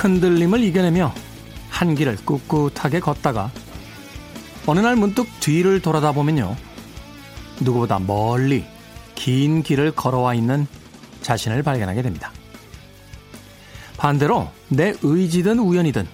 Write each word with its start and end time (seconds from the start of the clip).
흔들림을 0.00 0.64
이겨내며 0.64 1.14
한 1.68 1.94
길을 1.94 2.16
꿋꿋하게 2.24 3.00
걷다가 3.00 3.50
어느 4.66 4.80
날 4.80 4.96
문득 4.96 5.26
뒤를 5.40 5.80
돌아다 5.80 6.12
보면요. 6.12 6.56
누구보다 7.60 7.98
멀리 7.98 8.64
긴 9.14 9.62
길을 9.62 9.92
걸어와 9.92 10.34
있는 10.34 10.66
자신을 11.20 11.62
발견하게 11.62 12.00
됩니다. 12.00 12.32
반대로 13.98 14.50
내 14.68 14.94
의지든 15.02 15.58
우연이든 15.58 16.06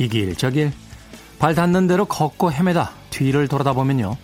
이 0.00 0.08
길 0.08 0.34
저길 0.34 0.72
발 1.38 1.54
닿는 1.54 1.86
대로 1.86 2.04
걷고 2.04 2.50
헤매다 2.50 2.92
뒤를 3.10 3.46
돌아다 3.46 3.74
보면요. 3.74 4.16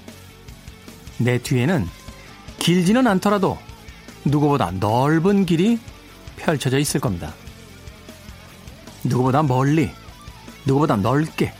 내 1.19 1.39
뒤에는 1.39 1.87
길지는 2.59 3.07
않더라도 3.07 3.57
누구보다 4.25 4.73
넓은 4.73 5.47
길이 5.47 5.79
펼쳐져 6.37 6.79
있을 6.79 7.01
겁니다. 7.01 7.33
누구보다 9.05 9.43
멀리, 9.43 9.91
누구보다 10.67 10.97
넓게. 10.97 11.53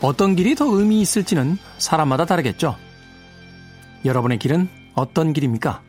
어떤 0.00 0.36
길이 0.36 0.54
더 0.54 0.66
의미 0.66 1.00
있을지는 1.00 1.58
사람마다 1.78 2.24
다르겠죠. 2.24 2.76
여러분의 4.04 4.38
길은 4.38 4.68
어떤 4.94 5.32
길입니까? 5.32 5.82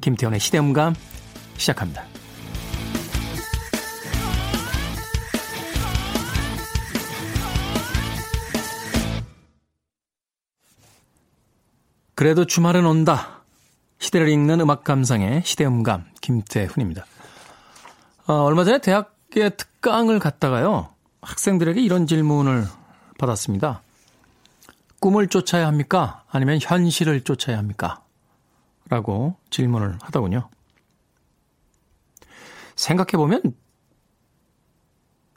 김태원의 0.00 0.40
시대음감 0.40 0.94
시작합니다. 1.56 2.04
그래도 12.14 12.44
주말은 12.44 12.84
온다. 12.84 13.44
시대를 13.98 14.28
읽는 14.28 14.60
음악 14.60 14.84
감상의 14.84 15.42
시대음감 15.44 16.04
김태훈입니다. 16.20 17.06
어, 18.26 18.34
얼마 18.44 18.64
전에 18.64 18.78
대학 18.78 19.19
에 19.36 19.48
특강을 19.50 20.18
갔다가요. 20.18 20.92
학생들에게 21.22 21.80
이런 21.80 22.06
질문을 22.06 22.66
받았습니다. 23.18 23.82
꿈을 24.98 25.28
쫓아야 25.28 25.66
합니까? 25.66 26.24
아니면 26.28 26.58
현실을 26.60 27.22
쫓아야 27.22 27.58
합니까? 27.58 28.02
라고 28.88 29.36
질문을 29.50 29.98
하더군요. 30.02 30.48
생각해보면 32.74 33.54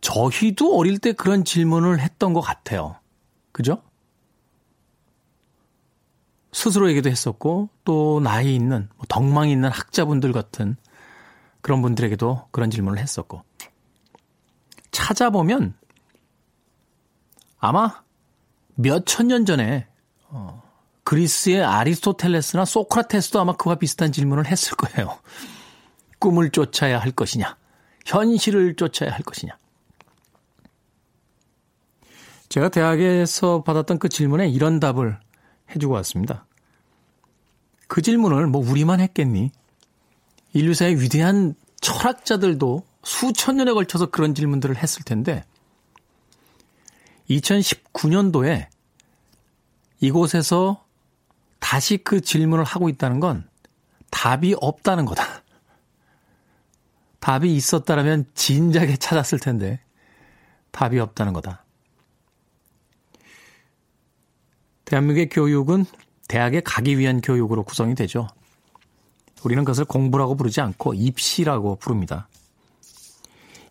저희도 0.02 0.78
어릴 0.78 0.98
때 0.98 1.14
그런 1.14 1.46
질문을 1.46 2.00
했던 2.00 2.34
것 2.34 2.42
같아요. 2.42 2.96
그죠? 3.52 3.82
스스로에게도 6.52 7.10
했었고 7.10 7.70
또 7.84 8.20
나이 8.20 8.56
있는 8.56 8.90
뭐 8.96 9.06
덕망이 9.08 9.52
있는 9.52 9.70
학자분들 9.70 10.34
같은 10.34 10.78
그런 11.62 11.82
분들에게도 11.82 12.48
그런 12.52 12.70
질문을 12.70 13.00
했었고 13.00 13.44
찾아보면 14.94 15.74
아마 17.60 18.02
몇 18.76 19.04
천 19.06 19.28
년 19.28 19.46
전에 19.46 19.88
어, 20.30 20.64
그리스의 21.04 21.62
아리스토텔레스나 21.64 22.64
소크라테스도 22.66 23.40
아마 23.40 23.54
그와 23.54 23.76
비슷한 23.76 24.12
질문을 24.14 24.46
했을 24.48 24.76
거예요. 24.78 25.20
꿈을 26.20 26.50
쫓아야 26.52 27.00
할 27.00 27.12
것이냐, 27.12 27.58
현실을 28.06 28.76
쫓아야 28.76 29.12
할 29.12 29.22
것이냐. 29.24 29.58
제가 32.50 32.70
대학에서 32.70 33.64
받았던 33.64 34.00
그 34.00 34.08
질문에 34.10 34.48
이런 34.48 34.80
답을 34.80 35.20
해주고 35.76 35.94
왔습니다. 35.96 36.46
그 37.88 38.02
질문을 38.02 38.48
뭐 38.48 38.62
우리만 38.68 39.00
했겠니? 39.02 39.52
인류사의 40.54 41.02
위대한 41.02 41.56
철학자들도 41.82 42.84
수천 43.04 43.58
년에 43.58 43.74
걸쳐서 43.74 44.08
그런 44.08 44.34
질문들을 44.34 44.78
했을 44.78 45.04
텐데 45.04 45.44
2019년도에 47.30 48.68
이곳에서 50.00 50.84
다시 51.60 51.98
그 51.98 52.22
질문을 52.22 52.64
하고 52.64 52.90
있다는 52.90 53.20
건 53.20 53.48
답이 54.12 54.56
없다는 54.60 55.06
거다. 55.06 55.44
답이 57.20 57.56
있었다라면 57.56 58.26
진작에 58.36 58.98
찾았을 58.98 59.40
텐데 59.40 59.80
답이 60.72 61.00
없다는 61.00 61.32
거다. 61.32 61.64
대한민국의 64.86 65.30
교육은 65.30 65.86
대학에 66.28 66.60
가기 66.62 67.00
위한 67.00 67.22
교육으로 67.22 67.64
구성이 67.64 67.96
되죠. 67.96 68.28
우리는 69.44 69.64
그것을 69.64 69.86
공부라고 69.86 70.36
부르지 70.36 70.62
않고 70.62 70.94
입시라고 70.94 71.78
부릅니다. 71.78 72.28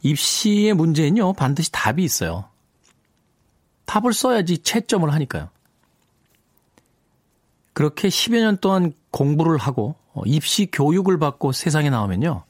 입시의 0.02 0.74
문제는요, 0.74 1.32
반드시 1.34 1.70
답이 1.72 2.02
있어요. 2.04 2.48
답을 3.86 4.12
써야지 4.12 4.58
채점을 4.58 5.12
하니까요. 5.12 5.48
그렇게 7.72 8.08
10여 8.08 8.40
년 8.40 8.58
동안 8.58 8.92
공부를 9.10 9.58
하고 9.58 9.96
어, 10.12 10.22
입시 10.26 10.70
교육을 10.70 11.18
받고 11.18 11.52
세상에 11.52 11.90
나오면요. 11.90 12.44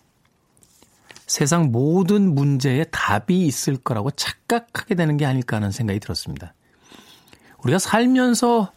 세상 1.26 1.70
모든 1.70 2.34
문제에 2.34 2.84
답이 2.84 3.46
있을 3.46 3.76
거라고 3.76 4.10
착각하게 4.10 4.94
되는 4.94 5.16
게 5.16 5.24
아닐까 5.24 5.56
하는 5.56 5.70
생각이 5.70 6.00
들었습니다. 6.00 6.54
우리가 7.58 7.78
살면서 7.78 8.72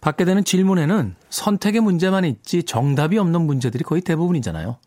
받게 0.00 0.24
되는 0.24 0.42
질문에는 0.44 1.14
선택의 1.28 1.82
문제만 1.82 2.24
있지 2.24 2.62
정답이 2.62 3.18
없는 3.18 3.42
문제들이 3.42 3.84
거의 3.84 4.00
대부분이잖아요. 4.02 4.78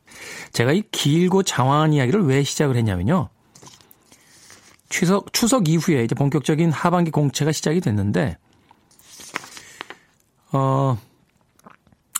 제가 0.51 0.73
이 0.73 0.83
길고 0.91 1.43
장황한 1.43 1.93
이야기를 1.93 2.25
왜 2.25 2.43
시작을 2.43 2.75
했냐면요. 2.75 3.29
추석, 4.89 5.33
추석 5.33 5.67
이후에 5.69 6.03
이제 6.03 6.13
본격적인 6.15 6.71
하반기 6.71 7.11
공채가 7.11 7.51
시작이 7.51 7.81
됐는데, 7.81 8.37
어, 10.51 10.97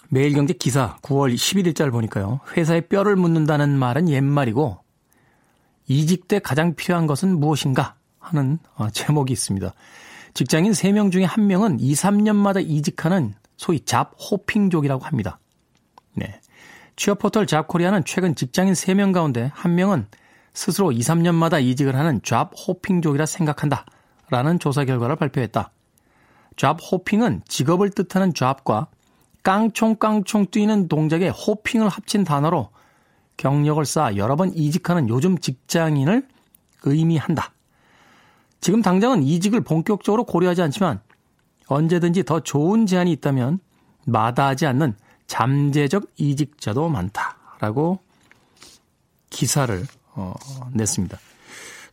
매일경제 0.10 0.54
기사 0.54 0.98
9월 1.04 1.34
11일자를 1.36 1.92
보니까요. 1.92 2.40
회사에 2.56 2.82
뼈를 2.82 3.16
묻는다는 3.16 3.78
말은 3.78 4.10
옛말이고, 4.10 4.80
이직 5.88 6.28
때 6.28 6.40
가장 6.40 6.76
필요한 6.76 7.08
것은 7.08 7.40
무엇인가 7.40 7.96
하는 8.20 8.60
어, 8.76 8.90
제목이 8.90 9.34
있습니다. 9.34 9.74
직장인 10.34 10.72
3명 10.72 11.12
중에 11.12 11.26
1명은 11.26 11.78
2, 11.80 11.94
3년마다 11.94 12.64
이직하는 12.68 13.36
소위 13.56 13.80
잡 13.82 14.14
호핑족이라고 14.20 15.06
합니다. 15.06 15.40
네. 16.16 16.40
취업 16.96 17.20
포털 17.20 17.46
잡코리아는 17.46 18.04
최근 18.06 18.36
직장인 18.36 18.74
3명 18.74 19.14
가운데 19.14 19.52
1명은 19.56 20.06
스스로 20.54 20.92
2, 20.92 21.00
3년마다 21.00 21.64
이직을 21.64 21.96
하는 21.96 22.22
잡 22.24 22.52
호핑족이라 22.56 23.26
생각한다. 23.26 23.86
라는 24.30 24.58
조사 24.58 24.86
결과를 24.86 25.16
발표했다. 25.16 25.72
잡 26.58 26.80
호핑은 26.82 27.42
직업을 27.48 27.92
뜻하는 27.92 28.34
잡과 28.34 28.88
깡총깡총 29.44 30.48
뛰는 30.48 30.88
동작에 30.88 31.30
호핑을 31.30 31.90
합친 31.90 32.24
단어로 32.24 32.70
경력을 33.38 33.84
쌓아 33.86 34.16
여러 34.16 34.36
번 34.36 34.54
이직하는 34.54 35.10
요즘 35.10 35.38
직장인을 35.38 36.28
의미한다. 36.84 37.53
지금 38.64 38.82
당장은 38.82 39.24
이직을 39.24 39.60
본격적으로 39.60 40.24
고려하지 40.24 40.62
않지만 40.62 41.02
언제든지 41.68 42.24
더 42.24 42.40
좋은 42.40 42.86
제안이 42.86 43.12
있다면 43.12 43.60
마다하지 44.06 44.66
않는 44.68 44.96
잠재적 45.28 46.06
이직자도 46.16 46.88
많다라고 46.88 48.00
기사를 49.30 49.86
어, 50.14 50.34
냈습니다. 50.72 51.20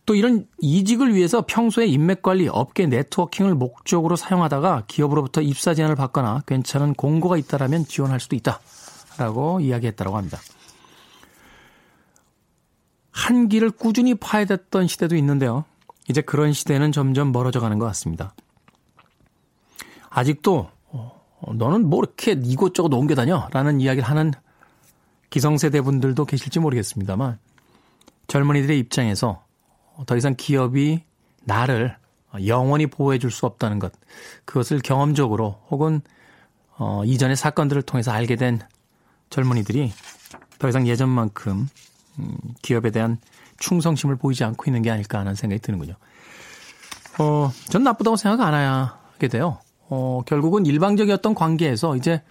또 0.06 0.14
이런 0.14 0.46
이직을 0.61 1.12
위해서 1.12 1.44
평소에 1.44 1.87
인맥 1.87 2.22
관리, 2.22 2.46
업계 2.46 2.87
네트워킹을 2.87 3.56
목적으로 3.56 4.14
사용하다가 4.14 4.84
기업으로부터 4.87 5.40
입사 5.40 5.75
제안을 5.75 5.96
받거나 5.96 6.44
괜찮은 6.46 6.94
공고가 6.94 7.37
있다라면 7.37 7.87
지원할 7.87 8.20
수도 8.20 8.37
있다라고 8.37 9.58
이야기했다고 9.58 10.16
합니다. 10.16 10.38
한 13.11 13.49
길을 13.49 13.73
꾸준히 13.73 14.14
파야 14.14 14.44
됐던 14.44 14.87
시대도 14.87 15.16
있는데요. 15.16 15.64
이제 16.11 16.21
그런 16.21 16.53
시대는 16.53 16.93
점점 16.93 17.33
멀어져 17.33 17.61
가는 17.61 17.79
것 17.79 17.87
같습니다. 17.87 18.35
아직도 20.11 20.69
어, 20.89 21.55
너는 21.55 21.89
뭐 21.89 22.01
이렇게 22.01 22.33
이곳저곳 22.33 22.93
옮겨다녀? 22.93 23.49
라는 23.53 23.81
이야기를 23.81 24.09
하는 24.09 24.33
기성세대 25.31 25.81
분들도 25.81 26.25
계실지 26.25 26.59
모르겠습니다만 26.59 27.39
젊은이들의 28.27 28.79
입장에서 28.79 29.45
더 30.07 30.17
이상 30.17 30.35
기업이 30.37 31.03
나를 31.45 31.97
영원히 32.47 32.87
보호해 32.87 33.19
줄 33.19 33.31
수 33.31 33.47
없다는 33.47 33.79
것 33.79 33.93
그것을 34.45 34.81
경험적으로 34.81 35.61
혹은 35.71 36.01
어, 36.77 37.05
이전의 37.05 37.37
사건들을 37.37 37.83
통해서 37.83 38.11
알게 38.11 38.37
된 38.37 38.61
젊은이들이 39.31 39.93
더 40.59 40.69
이상 40.69 40.87
예전만큼 40.87 41.69
음, 42.19 42.37
기업에 42.62 42.91
대한 42.91 43.19
충성심을 43.61 44.17
보이지 44.17 44.43
않고 44.43 44.65
있는 44.67 44.83
게 44.83 44.91
아닐까 44.91 45.21
하는 45.21 45.37
생각이 45.37 45.62
드는군요. 45.62 45.95
어, 47.19 47.53
전 47.69 47.85
나쁘다고 47.85 48.17
생각 48.17 48.45
안 48.45 48.55
하게 48.55 49.29
돼요. 49.29 49.59
어, 49.89 50.23
결국은 50.27 50.67
일방적이었던 50.67 51.35
관계에서 51.35 51.97
이제 51.97 52.23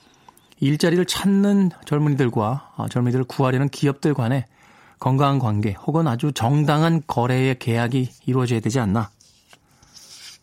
일자리를 0.59 1.05
찾는 1.05 1.71
젊은이들과 1.85 2.73
어, 2.75 2.87
젊은이들을 2.89 3.25
구하려는 3.25 3.69
기업들 3.69 4.13
간에 4.13 4.45
건강한 4.99 5.39
관계 5.39 5.71
혹은 5.71 6.07
아주 6.07 6.33
정당한 6.33 7.01
거래의 7.07 7.57
계약이 7.59 8.09
이루어져야 8.25 8.59
되지 8.59 8.79
않나 8.79 9.09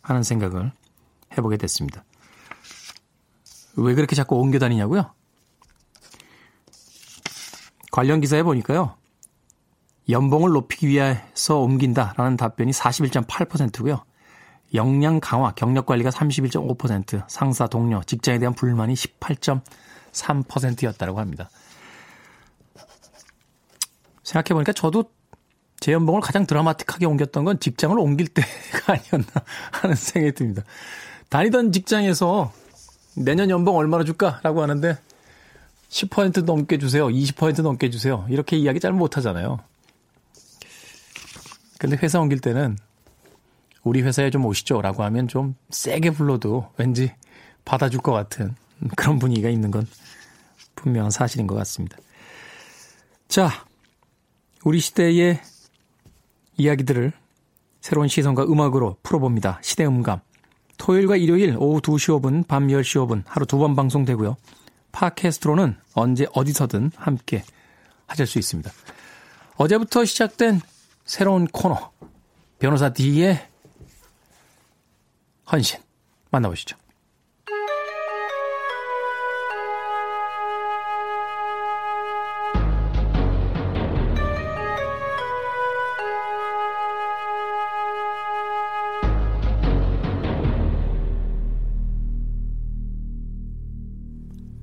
하는 0.01 0.23
생각을 0.23 0.71
해보게 1.37 1.57
됐습니다. 1.57 2.03
왜 3.75 3.93
그렇게 3.93 4.15
자꾸 4.15 4.37
옮겨 4.37 4.57
다니냐고요? 4.57 5.11
관련 7.91 8.21
기사에 8.21 8.41
보니까요. 8.41 8.95
연봉을 10.09 10.51
높이기 10.51 10.87
위해서 10.87 11.57
옮긴다라는 11.57 12.37
답변이 12.37 12.71
41.8%고요. 12.71 14.03
역량 14.73 15.19
강화, 15.19 15.51
경력 15.51 15.85
관리가 15.85 16.09
31.5%, 16.09 17.23
상사, 17.27 17.67
동료, 17.67 18.01
직장에 18.03 18.39
대한 18.39 18.53
불만이 18.53 18.93
18.3%였다고 18.93 21.19
합니다. 21.19 21.49
생각해보니까 24.23 24.73
저도 24.73 25.05
제 25.79 25.93
연봉을 25.93 26.21
가장 26.21 26.45
드라마틱하게 26.45 27.05
옮겼던 27.05 27.45
건 27.45 27.59
직장을 27.59 27.97
옮길 27.97 28.27
때가 28.27 28.47
아니었나 28.93 29.27
하는 29.71 29.95
생각이 29.95 30.33
듭니다. 30.33 30.63
다니던 31.29 31.71
직장에서 31.71 32.51
내년 33.15 33.49
연봉 33.49 33.77
얼마나 33.77 34.03
줄까라고 34.03 34.61
하는데 34.61 34.97
10% 35.89 36.43
넘게 36.43 36.77
주세요. 36.77 37.07
20% 37.07 37.61
넘게 37.61 37.89
주세요. 37.89 38.25
이렇게 38.29 38.57
이야기 38.57 38.79
잘 38.79 38.91
못하잖아요. 38.91 39.59
근데 41.79 41.97
회사 42.01 42.19
옮길 42.19 42.39
때는 42.39 42.77
우리 43.83 44.01
회사에 44.01 44.29
좀 44.29 44.45
오시죠. 44.45 44.81
라고 44.81 45.03
하면 45.03 45.27
좀 45.27 45.55
세게 45.69 46.11
불러도 46.11 46.69
왠지 46.77 47.13
받아줄 47.65 48.01
것 48.01 48.11
같은 48.11 48.55
그런 48.95 49.19
분위기가 49.19 49.49
있는 49.49 49.71
건 49.71 49.87
분명한 50.75 51.11
사실인 51.11 51.47
것 51.47 51.55
같습니다. 51.55 51.97
자, 53.27 53.49
우리 54.63 54.79
시대의 54.79 55.39
이야기들을 56.57 57.13
새로운 57.81 58.07
시선과 58.07 58.43
음악으로 58.43 58.97
풀어봅니다. 59.03 59.59
시대 59.61 59.85
음감. 59.85 60.19
토요일과 60.77 61.15
일요일 61.15 61.55
오후 61.57 61.81
2시 61.81 62.19
5분, 62.19 62.47
밤 62.47 62.67
10시 62.67 63.07
5분 63.07 63.23
하루 63.25 63.45
두 63.45 63.57
번 63.57 63.75
방송되고요. 63.75 64.35
팟캐스트로는 64.91 65.75
언제 65.93 66.27
어디서든 66.33 66.91
함께 66.95 67.43
하실 68.07 68.25
수 68.27 68.39
있습니다. 68.39 68.71
어제부터 69.55 70.05
시작된 70.05 70.61
새로운 71.07 71.47
코너 71.47 71.93
변호사 72.59 72.91
D의 72.91 73.39
헌신 75.49 75.79
만나보시죠. 76.29 76.75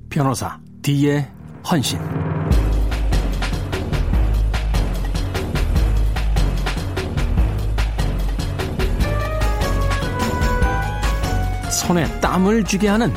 변호사 0.09 0.59
D의 0.83 1.27
헌신 1.69 1.99
손에 11.85 12.19
땀을 12.19 12.63
쥐게 12.65 12.87
하는 12.87 13.13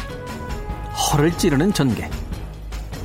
허를 0.93 1.33
찌르는 1.39 1.73
전개 1.73 2.11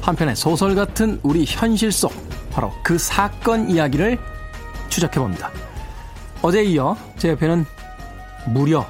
한편의 0.01 0.35
소설 0.35 0.75
같은 0.75 1.21
우리 1.23 1.45
현실 1.45 1.89
속 1.89 2.11
바로 2.51 2.73
그 2.83 2.97
사건 2.97 3.69
이야기를 3.69 4.19
추적해 4.89 5.21
봅니다. 5.21 5.51
어제 6.41 6.65
이어 6.65 6.97
제 7.17 7.29
옆에는 7.29 7.65
무려 8.49 8.85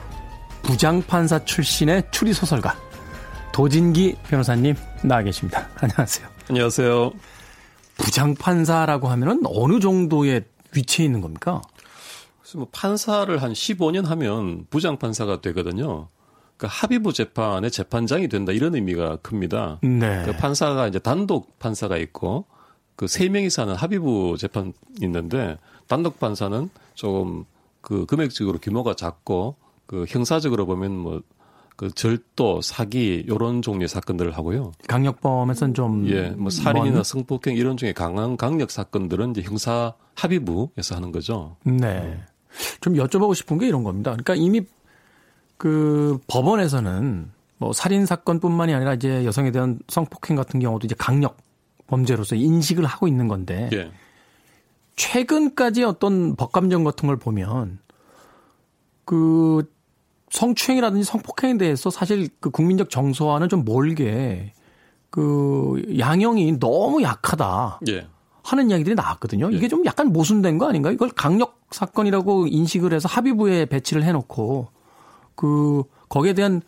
부장판사 0.63 1.45
출신의 1.45 2.05
추리소설가 2.09 2.75
도진기 3.51 4.15
변호사님 4.27 4.75
나와 5.03 5.21
계십니다. 5.21 5.67
안녕하세요. 5.75 6.27
안녕하세요. 6.49 7.11
부장판사라고 7.97 9.09
하면은 9.09 9.43
어느 9.45 9.79
정도의 9.79 10.45
위치에 10.75 11.05
있는 11.05 11.21
겁니까? 11.21 11.61
그래서 12.41 12.57
뭐 12.57 12.67
판사를 12.71 13.39
한 13.43 13.53
15년 13.53 14.05
하면 14.07 14.65
부장판사가 14.71 15.39
되거든요. 15.41 16.09
그러니까 16.63 16.67
합의부 16.67 17.13
재판의 17.13 17.71
재판장이 17.71 18.29
된다 18.29 18.51
이런 18.51 18.75
의미가 18.75 19.17
큽니다. 19.17 19.79
네. 19.83 20.23
그 20.25 20.31
판사가 20.33 20.87
이제 20.87 20.99
단독 20.99 21.59
판사가 21.59 21.97
있고 21.97 22.45
그 22.95 23.07
세 23.07 23.27
명이서 23.27 23.63
하는 23.63 23.75
합의부 23.75 24.37
재판 24.39 24.73
있는데 25.01 25.57
단독 25.87 26.19
판사는 26.19 26.69
조금 26.93 27.43
그 27.81 28.05
금액적으로 28.05 28.59
규모가 28.59 28.95
작고 28.95 29.55
그 29.85 30.05
형사적으로 30.07 30.65
보면 30.65 30.97
뭐 30.97 31.21
그 31.75 31.91
절도, 31.91 32.61
사기 32.61 33.25
요런 33.27 33.61
종류의 33.61 33.87
사건들을 33.87 34.37
하고요. 34.37 34.73
강력범에선 34.87 35.73
좀 35.73 36.07
예, 36.07 36.29
뭐 36.29 36.49
살인이나 36.49 36.95
먼... 36.95 37.03
성폭행 37.03 37.55
이런 37.55 37.77
중에 37.77 37.93
강한 37.93 38.37
강력 38.37 38.69
사건들은 38.69 39.31
이제 39.31 39.41
형사 39.41 39.93
합의부에서 40.15 40.95
하는 40.95 41.11
거죠. 41.11 41.57
네. 41.63 42.19
좀 42.81 42.93
여쭤보고 42.93 43.33
싶은 43.33 43.57
게 43.57 43.67
이런 43.67 43.83
겁니다. 43.83 44.11
그러니까 44.11 44.35
이미 44.35 44.61
그 45.63 46.19
법원에서는 46.27 47.31
뭐 47.57 47.71
살인 47.71 48.05
사건뿐만이 48.05 48.73
아니라 48.73 48.95
이제 48.95 49.23
여성에 49.23 49.51
대한 49.51 49.79
성폭행 49.87 50.35
같은 50.35 50.59
경우도 50.59 50.83
이제 50.83 50.93
강력 50.97 51.37
범죄로서 51.87 52.35
인식을 52.35 52.83
하고 52.83 53.07
있는 53.07 53.29
건데 53.29 53.69
예. 53.71 53.89
최근까지 54.97 55.85
어떤 55.85 56.35
법감정 56.35 56.83
같은 56.83 57.07
걸 57.07 57.15
보면 57.15 57.79
그 59.05 59.71
성추행이라든지 60.31 61.05
성폭행에 61.05 61.57
대해서 61.57 61.89
사실 61.89 62.27
그 62.41 62.49
국민적 62.49 62.89
정서와는 62.89 63.47
좀 63.47 63.63
멀게 63.63 64.51
그 65.09 65.81
양형이 65.97 66.59
너무 66.59 67.03
약하다. 67.03 67.79
예. 67.87 68.05
하는 68.43 68.69
이야기들이 68.69 68.95
나왔거든요. 68.95 69.49
이게 69.51 69.63
예. 69.63 69.67
좀 69.69 69.85
약간 69.85 70.11
모순된 70.11 70.57
거 70.57 70.67
아닌가요? 70.67 70.91
이걸 70.91 71.07
강력 71.11 71.61
사건이라고 71.71 72.47
인식을 72.47 72.91
해서 72.91 73.07
합의부에 73.07 73.67
배치를 73.67 74.03
해놓고 74.03 74.82
그 75.35 75.83
거기에 76.09 76.33
대한 76.33 76.61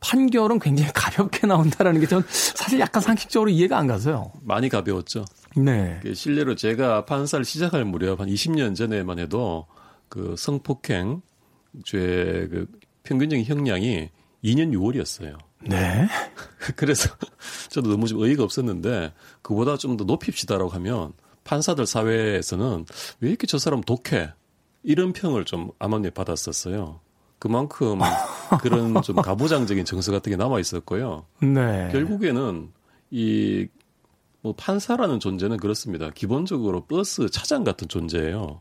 판결은 0.00 0.58
굉장히 0.60 0.92
가볍게 0.94 1.46
나온다라는 1.46 2.00
게 2.00 2.06
전 2.06 2.24
사실 2.28 2.78
약간 2.80 3.02
상식적으로 3.02 3.50
이해가 3.50 3.76
안 3.78 3.86
가서요. 3.86 4.30
많이 4.42 4.68
가벼웠죠. 4.68 5.24
네. 5.56 6.00
실례로 6.14 6.54
제가 6.54 7.04
판사를 7.04 7.44
시작할 7.44 7.84
무렵 7.84 8.20
한 8.20 8.28
20년 8.28 8.76
전에만 8.76 9.18
해도 9.18 9.66
그 10.08 10.34
성폭행 10.38 11.22
죄 11.84 12.48
그 12.50 12.66
평균적인 13.02 13.44
형량이 13.46 14.10
2년 14.44 14.72
6월이었어요. 14.72 15.36
네. 15.68 16.06
그래서 16.76 17.10
저도 17.70 17.90
너무 17.90 18.06
좀 18.06 18.20
어이가 18.20 18.44
없었는데 18.44 19.12
그보다 19.42 19.76
좀 19.76 19.96
더 19.96 20.04
높입시다라고 20.04 20.70
하면 20.70 21.12
판사들 21.44 21.86
사회에서는 21.86 22.84
왜 23.20 23.28
이렇게 23.30 23.46
저 23.46 23.58
사람 23.58 23.80
독해? 23.80 24.32
이런 24.84 25.12
평을 25.12 25.44
좀 25.44 25.70
암암리에 25.80 26.10
받았었어요. 26.10 27.00
그만큼 27.38 27.98
그런 28.60 29.00
좀 29.02 29.16
가부장적인 29.16 29.84
정서 29.84 30.12
같은 30.12 30.30
게 30.30 30.36
남아 30.36 30.60
있었고요. 30.60 31.24
네. 31.40 31.88
결국에는 31.92 32.70
이 33.10 33.68
뭐 34.40 34.54
판사라는 34.56 35.20
존재는 35.20 35.56
그렇습니다. 35.58 36.10
기본적으로 36.10 36.82
버스 36.84 37.28
차장 37.28 37.64
같은 37.64 37.88
존재예요. 37.88 38.60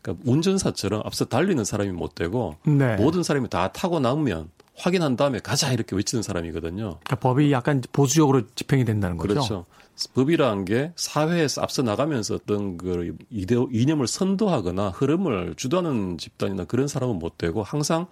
그러니까 0.00 0.24
운전사처럼 0.30 1.02
앞서 1.04 1.24
달리는 1.26 1.62
사람이 1.64 1.92
못 1.92 2.14
되고 2.14 2.56
네. 2.64 2.96
모든 2.96 3.22
사람이 3.22 3.48
다 3.48 3.68
타고 3.72 4.00
나면 4.00 4.50
확인한 4.74 5.16
다음에 5.16 5.40
가자 5.40 5.72
이렇게 5.72 5.96
외치는 5.96 6.22
사람이거든요. 6.22 6.98
그러니까 7.04 7.16
법이 7.16 7.52
약간 7.52 7.82
보수적으로 7.92 8.42
집행이 8.54 8.84
된다는 8.84 9.16
거죠. 9.16 9.28
그렇죠. 9.34 9.66
법이라는 10.14 10.64
게 10.64 10.92
사회에서 10.96 11.62
앞서 11.62 11.82
나가면서 11.82 12.36
어떤 12.36 12.76
그 12.76 13.16
이념을 13.30 14.06
선도하거나 14.06 14.90
흐름을 14.90 15.54
주도하는 15.56 16.18
집단이나 16.18 16.64
그런 16.64 16.86
사람은 16.86 17.18
못 17.18 17.38
되고 17.38 17.62
항상 17.62 18.06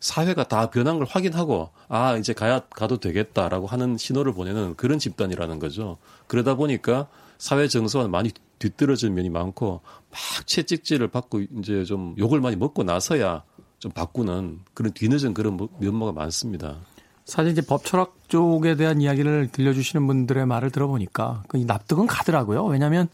사회가 0.00 0.44
다 0.44 0.70
변한 0.70 0.98
걸 0.98 1.06
확인하고 1.08 1.70
아 1.88 2.16
이제 2.16 2.32
가야 2.32 2.60
가도 2.70 2.98
되겠다라고 2.98 3.66
하는 3.66 3.96
신호를 3.96 4.32
보내는 4.32 4.74
그런 4.76 4.98
집단이라는 4.98 5.58
거죠. 5.58 5.98
그러다 6.26 6.56
보니까 6.56 7.08
사회 7.38 7.68
정서와 7.68 8.08
많이 8.08 8.30
뒤떨어진 8.58 9.14
면이 9.14 9.30
많고 9.30 9.80
막 10.10 10.46
채찍질을 10.46 11.08
받고 11.08 11.42
이제 11.58 11.84
좀 11.84 12.14
욕을 12.18 12.40
많이 12.40 12.56
먹고 12.56 12.82
나서야 12.82 13.44
좀 13.78 13.92
바꾸는 13.92 14.60
그런 14.74 14.92
뒤늦은 14.92 15.34
그런 15.34 15.68
면모가 15.78 16.12
많습니다. 16.12 16.80
사실 17.28 17.52
이제 17.52 17.60
법 17.60 17.84
철학 17.84 18.14
쪽에 18.28 18.74
대한 18.74 19.02
이야기를 19.02 19.48
들려주시는 19.52 20.06
분들의 20.06 20.46
말을 20.46 20.70
들어보니까 20.70 21.42
그 21.46 21.58
납득은 21.58 22.06
가더라고요. 22.06 22.64
왜냐하면 22.64 23.08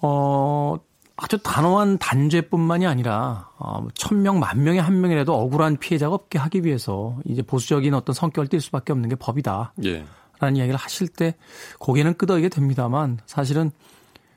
어 0.00 0.76
아주 1.16 1.38
단호한 1.42 1.98
단죄뿐만이 1.98 2.86
아니라 2.86 3.50
어, 3.58 3.86
천 3.94 4.22
명 4.22 4.38
만 4.40 4.62
명에 4.62 4.78
한 4.78 5.00
명이라도 5.00 5.34
억울한 5.34 5.76
피해자가 5.76 6.14
없게 6.14 6.38
하기 6.38 6.64
위해서 6.64 7.18
이제 7.26 7.42
보수적인 7.42 7.92
어떤 7.92 8.14
성격을 8.14 8.48
띌 8.48 8.60
수밖에 8.60 8.92
없는 8.92 9.08
게 9.10 9.16
법이다. 9.16 9.74
예. 9.84 10.04
라는 10.38 10.56
이야기를 10.56 10.78
하실 10.78 11.08
때 11.08 11.34
고개는 11.80 12.14
끄덕이게 12.16 12.48
됩니다만 12.48 13.18
사실은 13.26 13.72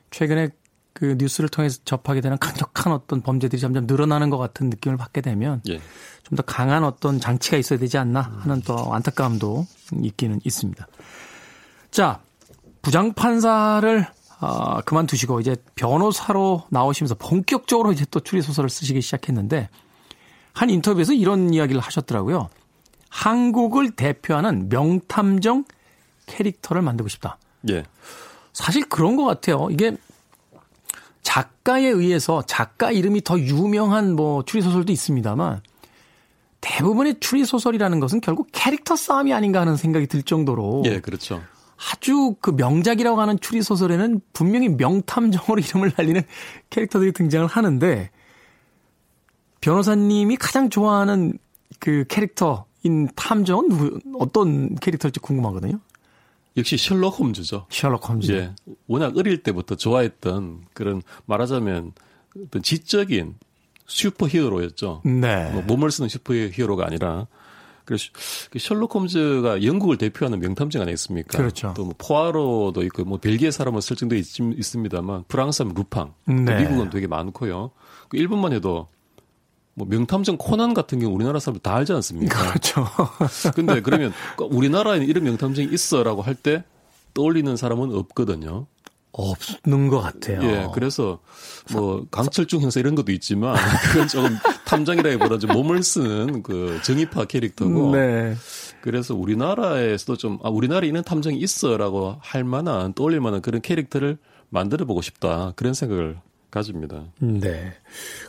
최근에 0.10 0.50
그 0.93 1.15
뉴스를 1.17 1.50
통해서 1.50 1.79
접하게 1.86 2.21
되는 2.21 2.38
강력한 2.38 2.93
어떤 2.93 3.21
범죄들이 3.21 3.60
점점 3.60 3.86
늘어나는 3.88 4.29
것 4.29 4.38
같은 4.38 4.69
느낌을 4.69 4.98
받게 4.98 5.21
되면 5.21 5.62
예. 5.69 5.79
좀더 6.24 6.43
강한 6.43 6.83
어떤 6.83 7.19
장치가 7.19 7.57
있어야 7.57 7.79
되지 7.79 7.98
않나 7.98 8.21
하는 8.21 8.62
또 8.62 8.93
안타까움도 8.93 9.65
있기는 10.03 10.39
있습니다. 10.43 10.88
자, 11.91 12.19
부장판사를 12.81 14.07
어, 14.39 14.81
그만두시고 14.81 15.39
이제 15.39 15.55
변호사로 15.75 16.63
나오시면서 16.69 17.15
본격적으로 17.15 17.91
이제 17.91 18.05
또 18.10 18.19
추리 18.19 18.41
소설을 18.41 18.69
쓰시기 18.69 19.01
시작했는데 19.01 19.69
한 20.53 20.69
인터뷰에서 20.69 21.13
이런 21.13 21.53
이야기를 21.53 21.79
하셨더라고요. 21.79 22.50
한국을 23.10 23.91
대표하는 23.91 24.69
명탐정 24.69 25.65
캐릭터를 26.25 26.81
만들고 26.81 27.07
싶다. 27.10 27.38
예. 27.69 27.83
사실 28.53 28.88
그런 28.89 29.15
것 29.15 29.25
같아요. 29.25 29.67
이게 29.69 29.95
작가에 31.21 31.85
의해서 31.87 32.43
작가 32.47 32.91
이름이 32.91 33.23
더 33.23 33.39
유명한 33.39 34.15
뭐 34.15 34.43
추리소설도 34.43 34.91
있습니다만 34.91 35.61
대부분의 36.61 37.19
추리소설이라는 37.19 37.99
것은 37.99 38.21
결국 38.21 38.49
캐릭터 38.51 38.95
싸움이 38.95 39.33
아닌가 39.33 39.61
하는 39.61 39.75
생각이 39.75 40.07
들 40.07 40.23
정도로. 40.23 40.83
예, 40.85 40.99
그렇죠. 40.99 41.41
아주 41.91 42.35
그 42.39 42.51
명작이라고 42.51 43.19
하는 43.19 43.39
추리소설에는 43.39 44.21
분명히 44.33 44.69
명탐정으로 44.69 45.61
이름을 45.65 45.93
날리는 45.97 46.21
캐릭터들이 46.69 47.11
등장을 47.11 47.47
하는데 47.47 48.11
변호사님이 49.61 50.37
가장 50.37 50.69
좋아하는 50.69 51.37
그 51.79 52.05
캐릭터인 52.07 53.09
탐정은 53.15 53.69
누, 53.69 53.99
어떤 54.19 54.75
캐릭터일지 54.75 55.19
궁금하거든요. 55.19 55.79
역시 56.58 56.77
셜록 56.77 57.20
홈즈죠. 57.20 57.67
셜록 57.70 58.10
홈즈. 58.10 58.31
예. 58.31 58.53
워낙 58.88 59.15
어릴 59.17 59.41
때부터 59.43 59.75
좋아했던 59.75 60.65
그런 60.74 61.01
말하자면 61.25 61.93
어떤 62.46 62.62
지적인 62.62 63.36
슈퍼 63.88 64.27
히어로였죠. 64.27 65.01
네. 65.05 65.51
뭐 65.51 65.62
몸을 65.63 65.91
쓰는 65.91 66.10
슈퍼 66.10 66.34
히어로가 66.34 66.86
아니라 66.86 67.27
그래서 67.86 68.05
그 68.51 68.60
셜록 68.60 68.96
홈즈가 68.96 69.63
영국을 69.63 69.98
대표하는 69.98 70.39
명탐정 70.39 70.81
아니겠습니까? 70.81 71.38
그렇죠. 71.38 71.74
또뭐 71.75 71.96
포아로도 71.98 72.84
있고 72.84 73.03
뭐 73.03 73.17
벨기에 73.17 73.51
사람으로 73.51 73.81
설정돼 73.81 74.17
있, 74.17 74.25
습니다만 74.63 75.25
프랑스 75.27 75.63
하면 75.63 75.75
루팡, 75.75 76.13
네. 76.25 76.62
미국은 76.62 76.89
되게 76.89 77.08
많고요. 77.08 77.72
그 78.08 78.17
일본만 78.17 78.53
해도 78.53 78.88
뭐 79.73 79.87
명탐정 79.89 80.37
코난 80.37 80.73
같은 80.73 80.99
경우 80.99 81.13
우리나라 81.15 81.39
사람들 81.39 81.61
다 81.61 81.75
알지 81.75 81.93
않습니까? 81.93 82.49
그렇죠. 82.49 82.85
근데 83.55 83.81
그러면 83.81 84.11
우리나라에는 84.37 85.07
이런 85.07 85.23
명탐정이 85.23 85.69
있어라고 85.71 86.21
할 86.21 86.35
때 86.35 86.63
떠올리는 87.13 87.55
사람은 87.55 87.93
없거든요. 87.95 88.67
없는 89.11 89.89
것 89.89 89.99
같아요. 89.99 90.41
예, 90.43 90.67
그래서 90.73 91.19
뭐 91.73 92.05
강철중 92.09 92.61
형사 92.61 92.79
이런 92.79 92.95
것도 92.95 93.11
있지만 93.11 93.55
그건 93.91 94.07
조금 94.07 94.37
탐정이라기보다 94.65 95.37
좀 95.37 95.51
몸을 95.51 95.83
쓰는 95.83 96.41
그 96.43 96.79
정의파 96.83 97.25
캐릭터고. 97.25 97.91
네. 97.93 98.35
그래서 98.81 99.13
우리나라에서도 99.13 100.15
좀 100.17 100.39
아, 100.43 100.49
우리나라에 100.49 100.87
있는 100.87 101.03
탐정이 101.03 101.37
있어라고 101.37 102.15
할 102.21 102.43
만한 102.45 102.93
떠올릴 102.93 103.19
만한 103.19 103.41
그런 103.41 103.61
캐릭터를 103.61 104.17
만들어 104.49 104.85
보고 104.85 105.01
싶다 105.01 105.51
그런 105.57 105.73
생각을 105.73 106.17
가집니다. 106.51 107.05
네. 107.20 107.74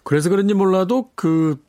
그래서 0.05 0.31
그런지 0.31 0.55
몰라도 0.55 1.11
그 1.15 1.63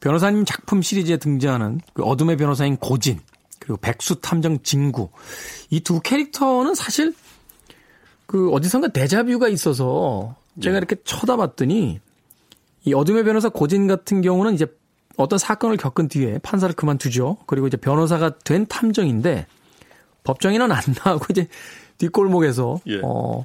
변호사님 0.00 0.44
작품 0.44 0.82
시리즈에 0.82 1.16
등장하는 1.16 1.80
그 1.94 2.02
어둠의 2.02 2.36
변호사인 2.36 2.76
고진 2.76 3.18
그리고 3.58 3.78
백수 3.78 4.20
탐정 4.20 4.62
진구 4.62 5.08
이 5.70 5.80
두 5.80 6.00
캐릭터는 6.00 6.74
사실 6.74 7.14
그 8.26 8.50
어디선가 8.50 8.88
데자뷰가 8.88 9.48
있어서 9.48 10.36
제가 10.60 10.74
네. 10.74 10.78
이렇게 10.78 10.96
쳐다봤더니 11.02 12.00
이 12.84 12.94
어둠의 12.94 13.24
변호사 13.24 13.48
고진 13.48 13.86
같은 13.86 14.20
경우는 14.20 14.54
이제 14.54 14.66
어떤 15.16 15.38
사건을 15.38 15.76
겪은 15.78 16.08
뒤에 16.08 16.38
판사를 16.38 16.72
그만두죠. 16.74 17.38
그리고 17.46 17.66
이제 17.66 17.76
변호사가 17.76 18.38
된 18.44 18.66
탐정인데 18.66 19.46
법정에는 20.24 20.70
안 20.70 20.80
나오고 21.04 21.26
이제 21.30 21.48
뒷골목에서 21.98 22.80
예. 22.86 23.00
어 23.02 23.44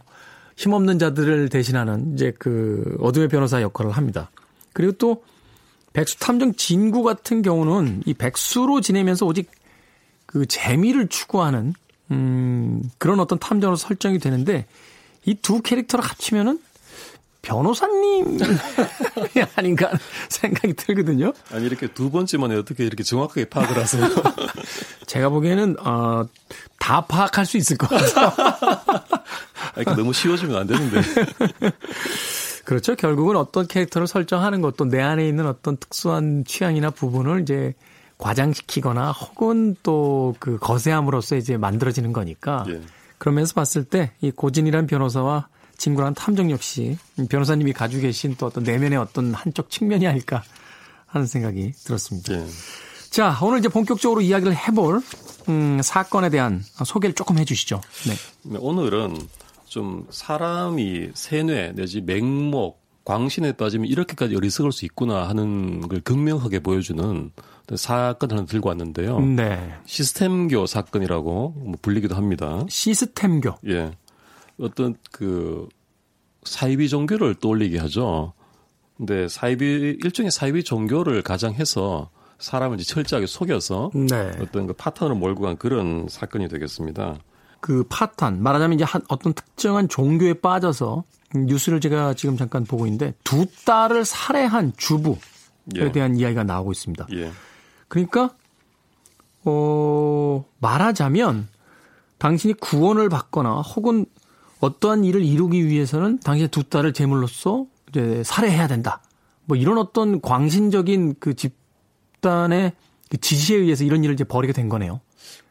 힘없는 0.55 0.99
자들을 0.99 1.49
대신하는 1.49 2.13
이제 2.13 2.33
그 2.37 2.97
어둠의 2.99 3.27
변호사 3.27 3.61
역할을 3.61 3.91
합니다. 3.91 4.29
그리고 4.73 4.93
또 4.93 5.23
백수 5.93 6.19
탐정 6.19 6.53
진구 6.55 7.03
같은 7.03 7.41
경우는 7.41 8.03
이 8.05 8.13
백수로 8.13 8.81
지내면서 8.81 9.25
오직 9.25 9.49
그 10.25 10.45
재미를 10.45 11.07
추구하는 11.07 11.73
음 12.11 12.81
그런 12.97 13.19
어떤 13.19 13.39
탐정으로 13.39 13.75
설정이 13.75 14.19
되는데 14.19 14.65
이 15.25 15.35
두 15.35 15.61
캐릭터를 15.61 16.03
합치면은 16.03 16.59
변호사님 17.43 18.39
아닌가 19.55 19.91
생각이 20.29 20.73
들거든요. 20.73 21.33
아니 21.51 21.65
이렇게 21.65 21.87
두 21.87 22.09
번째 22.09 22.37
만에 22.39 22.55
어떻게 22.55 22.85
이렇게 22.85 23.03
정확하게 23.03 23.45
파악을 23.45 23.77
하세요? 23.77 24.07
제가 25.05 25.29
보기에는 25.29 25.75
어, 25.85 26.25
다 26.79 27.01
파악할 27.01 27.45
수 27.45 27.57
있을 27.57 27.77
것 27.77 27.89
같아요. 27.89 28.31
아니, 29.75 29.85
너무 29.97 30.13
쉬워지면 30.13 30.55
안 30.55 30.67
되는데. 30.67 31.01
그렇죠. 32.65 32.95
결국은 32.95 33.35
어떤 33.35 33.67
캐릭터를 33.67 34.07
설정하는 34.07 34.61
것도 34.61 34.85
내 34.85 35.01
안에 35.01 35.27
있는 35.27 35.45
어떤 35.45 35.75
특수한 35.77 36.45
취향이나 36.47 36.89
부분을 36.91 37.41
이제 37.41 37.73
과장시키거나 38.17 39.11
혹은 39.11 39.75
또 39.83 40.33
그 40.39 40.57
거세함으로써 40.59 41.35
이제 41.35 41.57
만들어지는 41.57 42.13
거니까. 42.13 42.63
예. 42.69 42.79
그러면서 43.17 43.53
봤을 43.53 43.83
때 43.83 44.11
이 44.21 44.31
고진이란 44.31 44.87
변호사와 44.87 45.47
친구란 45.83 46.13
탐정 46.13 46.49
역시 46.49 46.97
변호사님이 47.29 47.73
가지고 47.73 48.03
계신 48.03 48.35
또 48.37 48.45
어떤 48.45 48.63
내면의 48.63 48.97
어떤 48.97 49.33
한쪽 49.33 49.69
측면이 49.69 50.07
아닐까 50.07 50.41
하는 51.05 51.27
생각이 51.27 51.73
들었습니다. 51.83 52.33
예. 52.35 52.45
자, 53.09 53.37
오늘 53.41 53.59
이제 53.59 53.67
본격적으로 53.67 54.21
이야기를 54.21 54.55
해볼 54.55 55.01
음, 55.49 55.81
사건에 55.83 56.29
대한 56.29 56.63
소개를 56.85 57.13
조금 57.13 57.37
해주시죠. 57.37 57.81
네. 58.07 58.13
네 58.43 58.57
오늘은 58.61 59.27
좀 59.65 60.07
사람이 60.09 61.09
세뇌 61.15 61.73
내지 61.75 61.99
맹목 61.99 62.81
광신에 63.03 63.51
빠지면 63.51 63.87
이렇게까지 63.87 64.37
어리석을 64.37 64.71
수 64.71 64.85
있구나 64.85 65.27
하는 65.27 65.85
걸 65.89 65.99
극명하게 65.99 66.59
보여주는 66.59 67.31
사건을 67.75 68.37
하나 68.37 68.45
들고 68.45 68.69
왔는데요. 68.69 69.19
네. 69.19 69.73
시스템교 69.85 70.65
사건이라고 70.65 71.55
뭐 71.57 71.73
불리기도 71.81 72.15
합니다. 72.15 72.65
시스템교. 72.69 73.57
예. 73.67 73.91
어떤 74.63 74.95
그 75.11 75.67
사이비 76.43 76.89
종교를 76.89 77.35
떠올리게 77.35 77.77
하죠. 77.79 78.33
근데 78.97 79.27
사이비 79.27 79.97
일종의 80.03 80.31
사이비 80.31 80.63
종교를 80.63 81.21
가장해서 81.21 82.09
사람을 82.39 82.79
이제 82.79 82.93
철저하게 82.93 83.27
속여서 83.27 83.91
네. 83.93 84.31
어떤 84.39 84.67
그 84.67 84.73
파탄을 84.73 85.15
몰고 85.15 85.43
간 85.43 85.57
그런 85.57 86.07
사건이 86.09 86.47
되겠습니다. 86.47 87.17
그 87.59 87.85
파탄 87.89 88.41
말하자면 88.43 88.75
이제 88.75 88.83
한 88.83 89.01
어떤 89.07 89.33
특정한 89.33 89.87
종교에 89.87 90.33
빠져서 90.33 91.03
뉴스를 91.35 91.79
제가 91.79 92.13
지금 92.13 92.37
잠깐 92.37 92.65
보고 92.65 92.85
있는데 92.85 93.13
두 93.23 93.45
딸을 93.65 94.05
살해한 94.05 94.73
주부에 94.77 95.17
예. 95.75 95.91
대한 95.91 96.17
이야기가 96.17 96.43
나오고 96.43 96.71
있습니다. 96.71 97.07
예. 97.13 97.31
그러니까 97.87 98.31
어 99.45 100.45
말하자면 100.59 101.47
당신이 102.17 102.53
구원을 102.55 103.09
받거나 103.09 103.61
혹은 103.61 104.05
어떠한 104.63 105.03
일을 105.03 105.23
이루기 105.23 105.67
위해서는 105.67 106.19
당신의 106.19 106.47
두 106.49 106.63
딸을 106.63 106.93
제물로서 106.93 107.65
이제 107.89 108.23
살해해야 108.23 108.67
된다. 108.67 109.01
뭐 109.45 109.57
이런 109.57 109.77
어떤 109.77 110.21
광신적인 110.21 111.15
그 111.19 111.33
집단의 111.35 112.73
그 113.09 113.17
지시에 113.17 113.57
의해서 113.57 113.83
이런 113.83 114.03
일을 114.03 114.13
이제 114.13 114.23
벌이게 114.23 114.53
된 114.53 114.69
거네요. 114.69 115.01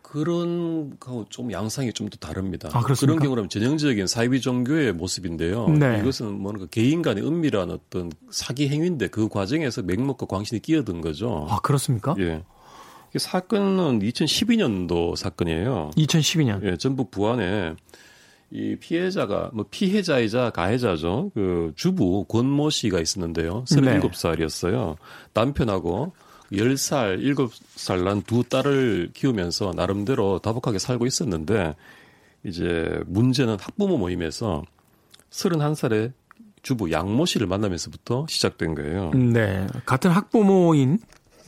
그런 0.03 0.99
거하고 1.01 1.27
좀 1.31 1.53
양상이 1.53 1.93
좀 1.93 2.09
더 2.11 2.17
다릅니다. 2.19 2.69
아, 2.73 2.81
그런 2.83 3.19
경우라면 3.19 3.49
전형적인 3.49 4.07
사이비 4.07 4.41
종교의 4.43 4.93
모습인데요. 4.93 5.69
네. 5.69 6.01
이것은 6.01 6.33
뭔가 6.41 6.67
개인 6.71 7.01
간의 7.01 7.25
은밀한 7.27 7.71
어떤 7.71 8.11
사기 8.31 8.69
행위인데 8.69 9.09
그 9.09 9.29
과정에서 9.29 9.83
맹목과 9.83 10.27
광신이 10.27 10.61
끼어든 10.61 11.01
거죠. 11.01 11.47
아 11.49 11.61
그렇습니까? 11.61 12.15
예. 12.19 12.43
이 13.15 13.19
사건은 13.19 14.01
2012년도 14.01 15.17
사건이에요. 15.17 15.91
2012년. 15.97 16.63
예, 16.65 16.77
전북 16.77 17.11
부안에 17.11 17.75
이 18.53 18.77
피해자가 18.77 19.51
뭐 19.55 19.65
피해자이자 19.71 20.51
가해자죠. 20.51 21.31
그 21.35 21.73
주부 21.75 22.25
권모 22.27 22.69
씨가 22.71 23.01
있었는데요. 23.01 23.65
37살이었어요. 23.67 24.97
남편하고 25.33 26.13
10살, 26.53 27.23
7살 27.35 28.05
난 28.05 28.23
두 28.23 28.45
딸을 28.45 29.11
키우면서 29.15 29.73
나름대로 29.75 30.39
다복하게 30.39 30.79
살고 30.79 31.07
있었는데 31.07 31.75
이제 32.45 33.01
문제는 33.07 33.57
학부모 33.59 33.97
모임에서 33.97 34.63
31살의 35.31 36.13
주부 36.63 36.93
양모 36.93 37.25
씨를 37.27 37.47
만나면서부터 37.47 38.27
시작된 38.29 38.75
거예요. 38.75 39.11
네. 39.15 39.67
같은 39.87 40.11
학부모인 40.11 40.99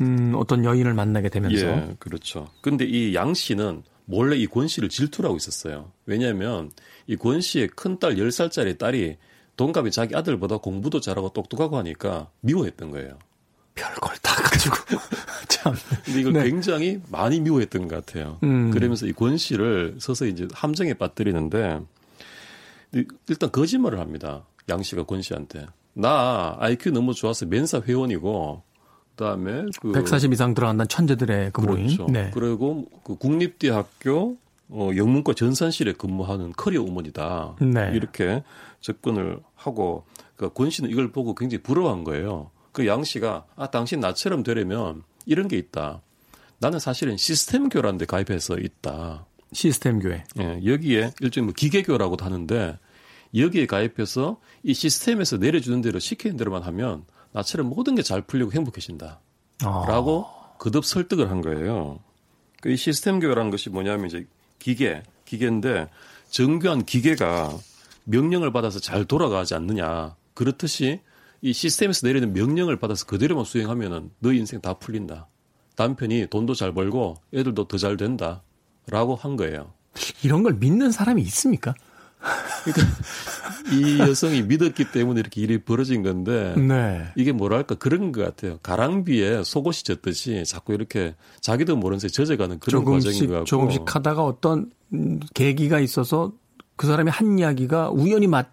음, 0.01 0.33
어떤 0.37 0.65
여인을 0.65 0.95
만나게 0.95 1.29
되면서. 1.29 1.67
예, 1.67 1.97
그렇죠. 1.99 2.49
근데 2.63 2.85
이 2.87 3.15
양 3.15 3.35
씨는 3.35 3.83
몰래 4.07 4.37
이 4.37 4.47
권 4.47 4.69
씨를 4.69 4.89
질투를 4.89 5.29
하고 5.29 5.37
있었어요. 5.37 5.91
왜냐하면 6.07 6.71
이 7.07 7.17
권 7.17 7.41
씨의 7.41 7.69
큰 7.69 7.99
딸 7.99 8.17
10살짜리 8.17 8.77
딸이 8.79 9.17
동갑이 9.57 9.91
자기 9.93 10.17
아들보다 10.17 10.59
공부도 10.59 11.01
잘하고 11.01 11.31
똑똑하고 11.33 11.77
하니까 11.79 12.29
미워했던 12.41 12.91
거예요. 12.91 13.19
별걸 13.75 14.17
다 14.23 14.35
가지고 14.43 14.77
참. 15.49 15.75
근데 16.05 16.21
이걸 16.21 16.33
네. 16.35 16.45
굉장히 16.45 17.01
많이 17.11 17.41
미워했던 17.41 17.89
것 17.89 18.05
같아요. 18.07 18.39
음. 18.43 18.71
그러면서 18.71 19.07
이 19.07 19.13
권 19.13 19.37
씨를 19.37 19.97
서서히 19.99 20.31
이제 20.31 20.47
함정에 20.53 20.95
빠뜨리는데 20.95 21.81
일단 23.29 23.51
거짓말을 23.51 23.99
합니다. 24.01 24.47
양 24.69 24.83
씨가 24.83 25.05
권 25.05 25.23
씨한테 25.23 25.67
나 25.93 26.57
IQ 26.61 26.91
너무 26.91 27.15
좋아서 27.15 27.47
멘사 27.47 27.81
회원이고 27.81 28.63
그다음에 29.17 29.65
그 29.81 29.93
140 29.93 30.33
이상 30.33 30.55
들어간다는 30.55 30.89
천재들의 30.89 31.51
그 31.53 31.61
모임. 31.61 31.87
그렇죠. 31.87 32.07
네. 32.11 32.31
그리고 32.35 32.87
그 33.05 33.17
국립대학교 33.17 34.37
어, 34.71 34.91
영문과 34.97 35.35
전산실에 35.35 35.93
근무하는 35.93 36.53
커리어 36.57 36.83
우먼이다. 36.83 37.57
네. 37.61 37.91
이렇게 37.95 38.43
접근을 38.81 39.39
하고 39.55 40.05
그권 40.37 40.71
씨는 40.71 40.91
이걸 40.91 41.13
보고 41.13 41.35
굉장히 41.35 41.63
부러워한 41.63 42.05
거예요. 42.05 42.51
그 42.73 42.87
양 42.87 43.05
씨가 43.05 43.47
아 43.55 43.71
당신 43.71 44.01
나처럼 44.01 44.43
되려면 44.43 45.03
이런 45.27 45.47
게 45.49 45.57
있다. 45.57 46.03
나는 46.59 46.79
사실은 46.81 47.17
시스템 47.17 47.69
교라는 47.69 47.99
데 47.99 48.05
가입해서 48.05 48.59
있다. 48.59 49.27
시스템 49.53 50.01
교회. 50.01 50.25
예, 50.41 50.61
여기에 50.65 51.13
일종의 51.21 51.47
뭐 51.47 51.55
기계교라고도 51.57 52.25
하는데 52.25 52.79
여기에 53.37 53.67
가입해서 53.67 54.41
이 54.65 54.75
시스템에서 54.75 55.37
내려주는 55.37 55.81
대로 55.83 55.99
시키는 55.99 56.37
대로만 56.37 56.63
하면 56.65 57.05
나처럼 57.35 57.69
모든 57.69 57.95
게 57.97 58.03
잘 58.03 58.23
풀리고 58.23 58.53
행복해진다. 58.53 59.21
아. 59.65 59.85
라고 59.89 60.27
거듭 60.59 60.85
설득을 60.85 61.31
한 61.31 61.41
거예요. 61.43 61.99
그이 62.63 62.77
시스템 62.77 63.19
교회라는 63.21 63.51
것이 63.51 63.69
뭐냐면 63.71 64.07
이제 64.07 64.27
기계, 64.59 65.03
기계인데 65.25 65.91
정교한 66.31 66.85
기계가 66.85 67.51
명령을 68.05 68.53
받아서 68.53 68.79
잘 68.79 69.05
돌아가지 69.05 69.55
않느냐. 69.55 70.15
그렇듯이 70.35 71.01
이 71.43 71.53
시스템에서 71.53 72.07
내리는 72.07 72.33
명령을 72.33 72.79
받아서 72.79 73.05
그대로만 73.07 73.45
수행하면은 73.45 74.11
너 74.21 74.33
인생 74.33 74.61
다 74.61 74.75
풀린다. 74.75 75.29
남편이 75.77 76.29
돈도 76.31 76.55
잘 76.55 76.73
벌고 76.73 77.17
애들도 77.35 77.67
더 77.69 77.77
잘 77.77 77.97
된다. 77.97 78.43
라고 78.87 79.17
한 79.17 79.37
거예요. 79.37 79.73
이런 80.23 80.43
걸 80.43 80.55
믿는 80.55 80.91
사람이 80.93 81.21
있습니까? 81.23 81.75
그러니까 82.65 82.97
이 83.73 83.99
여성이 83.99 84.43
믿었기 84.43 84.91
때문에 84.93 85.21
이렇게 85.21 85.41
일이 85.41 85.59
벌어진 85.59 86.03
건데 86.03 86.55
네. 86.57 87.07
이게 87.17 87.33
뭐랄까 87.33 87.75
그런 87.75 88.13
것 88.13 88.25
같아요. 88.25 88.59
가랑비에 88.63 89.45
속옷이 89.45 89.83
젖듯이 89.85 90.45
자꾸 90.47 90.73
이렇게 90.75 91.15
자기도 91.41 91.77
모르는 91.77 91.99
젖어가는 91.99 92.59
그런 92.59 92.81
조금씩, 92.81 93.09
과정인 93.09 93.29
것 93.29 93.35
같고 93.35 93.47
조금씩 93.47 93.95
하다가 93.95 94.25
어떤 94.25 94.71
계기가 95.35 95.81
있어서 95.81 96.33
그 96.77 96.87
사람이 96.87 97.11
한 97.11 97.39
이야기가 97.39 97.91
우연히 97.91 98.27
맞아 98.27 98.47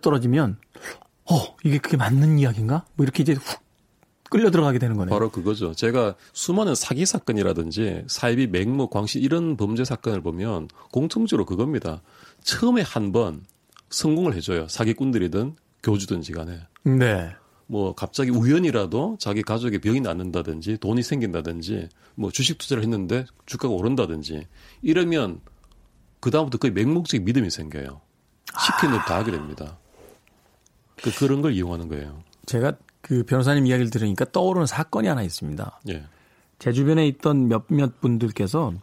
떨어지면 0.00 0.58
어 1.30 1.56
이게 1.64 1.78
그게 1.78 1.96
맞는 1.96 2.38
이야기인가? 2.38 2.84
뭐 2.94 3.04
이렇게 3.04 3.22
이제 3.22 3.32
훅 3.32 3.66
끌려 4.28 4.50
들어가게 4.50 4.78
되는 4.78 4.96
거네요. 4.96 5.10
바로 5.10 5.30
그거죠. 5.30 5.72
제가 5.72 6.14
수많은 6.32 6.74
사기 6.74 7.06
사건이라든지 7.06 8.04
사이비 8.08 8.48
맹목 8.48 8.90
광시 8.90 9.18
이런 9.20 9.56
범죄 9.56 9.84
사건을 9.84 10.20
보면 10.20 10.68
공통적으로 10.90 11.44
그겁니다. 11.44 12.02
처음에 12.42 12.82
한 12.82 13.12
번 13.12 13.44
성공을 13.90 14.34
해줘요. 14.34 14.68
사기꾼들이든 14.68 15.56
교주든지 15.82 16.32
간에. 16.32 16.60
네. 16.84 17.30
뭐 17.68 17.94
갑자기 17.94 18.30
우연이라도 18.30 19.16
자기 19.18 19.42
가족의 19.42 19.80
병이 19.80 20.00
낫는다든지 20.00 20.78
돈이 20.78 21.02
생긴다든지 21.02 21.88
뭐 22.14 22.30
주식 22.30 22.58
투자를 22.58 22.82
했는데 22.82 23.24
주가가 23.46 23.74
오른다든지 23.74 24.46
이러면 24.82 25.40
그다음부터 26.20 26.58
거의 26.58 26.72
맹목적인 26.72 27.24
믿음이 27.24 27.50
생겨요. 27.50 28.00
시키는 28.58 28.94
대로 28.94 29.04
다 29.04 29.16
하게 29.16 29.32
됩니다. 29.32 29.78
그 30.96 31.12
그런 31.16 31.42
걸 31.42 31.52
이용하는 31.52 31.88
거예요. 31.88 32.22
제가 32.46 32.74
그 33.00 33.24
변호사님 33.24 33.66
이야기를 33.66 33.90
들으니까 33.90 34.24
떠오르는 34.30 34.66
사건이 34.66 35.08
하나 35.08 35.22
있습니다. 35.22 35.80
예. 35.90 36.04
제 36.58 36.72
주변에 36.72 37.06
있던 37.08 37.48
몇몇 37.48 38.00
분들께서 38.00 38.74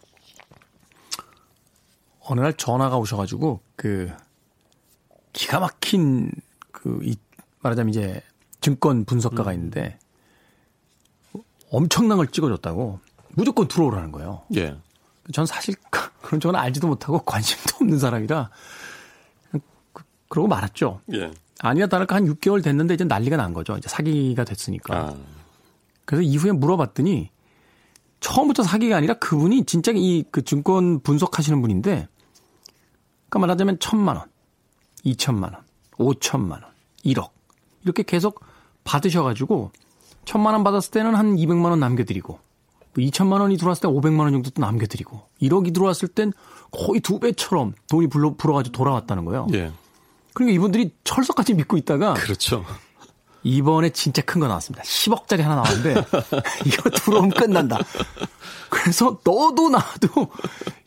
어느 2.25 2.39
날 2.41 2.53
전화가 2.53 2.97
오셔가지고 2.97 3.61
그 3.75 4.11
기가 5.33 5.59
막힌 5.59 6.31
그 6.71 6.99
이 7.03 7.15
말하자면 7.63 7.89
이제 7.89 8.21
증권 8.61 9.05
분석가가 9.05 9.51
음. 9.51 9.55
있는데 9.55 9.97
엄청난 11.71 12.17
걸 12.17 12.27
찍어줬다고 12.27 12.99
무조건 13.29 13.67
들어오라는 13.67 14.11
거예요. 14.11 14.43
예. 14.55 14.77
전 15.33 15.45
사실 15.45 15.75
그런 16.21 16.39
쪽은 16.39 16.55
알지도 16.55 16.87
못하고 16.87 17.19
관심도 17.19 17.77
없는 17.81 17.97
사람이라 17.97 18.49
그, 19.51 20.03
그러고 20.29 20.47
말았죠. 20.47 21.01
예. 21.13 21.31
아니야 21.59 21.87
다를까 21.87 22.15
한 22.15 22.25
6개월 22.25 22.63
됐는데 22.63 22.93
이제 22.95 23.03
난리가 23.05 23.37
난 23.37 23.53
거죠. 23.53 23.77
이제 23.77 23.87
사기가 23.89 24.43
됐으니까. 24.43 24.95
아. 24.95 25.15
그래서 26.05 26.21
이후에 26.21 26.51
물어봤더니 26.51 27.29
처음부터 28.19 28.63
사기가 28.63 28.97
아니라 28.97 29.13
그분이 29.15 29.65
진짜 29.65 29.91
이 29.95 30.23
그 30.31 30.43
증권 30.43 30.99
분석하시는 30.99 31.61
분인데 31.61 32.07
그러니까 33.33 33.39
말하자면 33.39 33.77
천만 33.79 34.15
원, 34.15 34.25
이천만 35.03 35.53
원, 35.53 35.63
오천만 35.97 36.61
원, 36.61 36.71
1억 37.03 37.29
이렇게 37.83 38.03
계속 38.03 38.41
받으셔가지고 38.83 39.71
천만 40.25 40.53
원 40.53 40.63
받았을 40.63 40.91
때는 40.91 41.15
한 41.15 41.35
200만 41.35 41.65
원 41.71 41.79
남겨드리고 41.79 42.39
2천만 42.95 43.41
원이 43.41 43.57
들어왔을 43.57 43.81
때 43.81 43.87
500만 43.87 44.19
원 44.19 44.33
정도 44.33 44.51
또 44.51 44.61
남겨드리고 44.61 45.19
1억이 45.41 45.73
들어왔을 45.73 46.09
땐 46.09 46.31
거의 46.71 47.01
두 47.01 47.19
배처럼 47.19 47.73
돈이 47.89 48.07
불러 48.07 48.35
불어가지고 48.35 48.71
돌아왔다는 48.71 49.25
거예요. 49.25 49.47
예. 49.53 49.71
그러니까 50.33 50.55
이분들이 50.55 50.93
철석같이 51.03 51.55
믿고 51.55 51.77
있다가 51.77 52.13
그렇죠. 52.13 52.63
이번에 53.41 53.89
진짜 53.89 54.21
큰 54.21 54.41
거 54.41 54.47
나왔습니다. 54.47 54.83
10억짜리 54.83 55.41
하나 55.41 55.55
나왔는데 55.55 55.95
이거 56.67 56.89
들어오면 56.91 57.31
끝난다. 57.31 57.79
그래서 58.69 59.19
너도 59.23 59.69
나도 59.69 60.07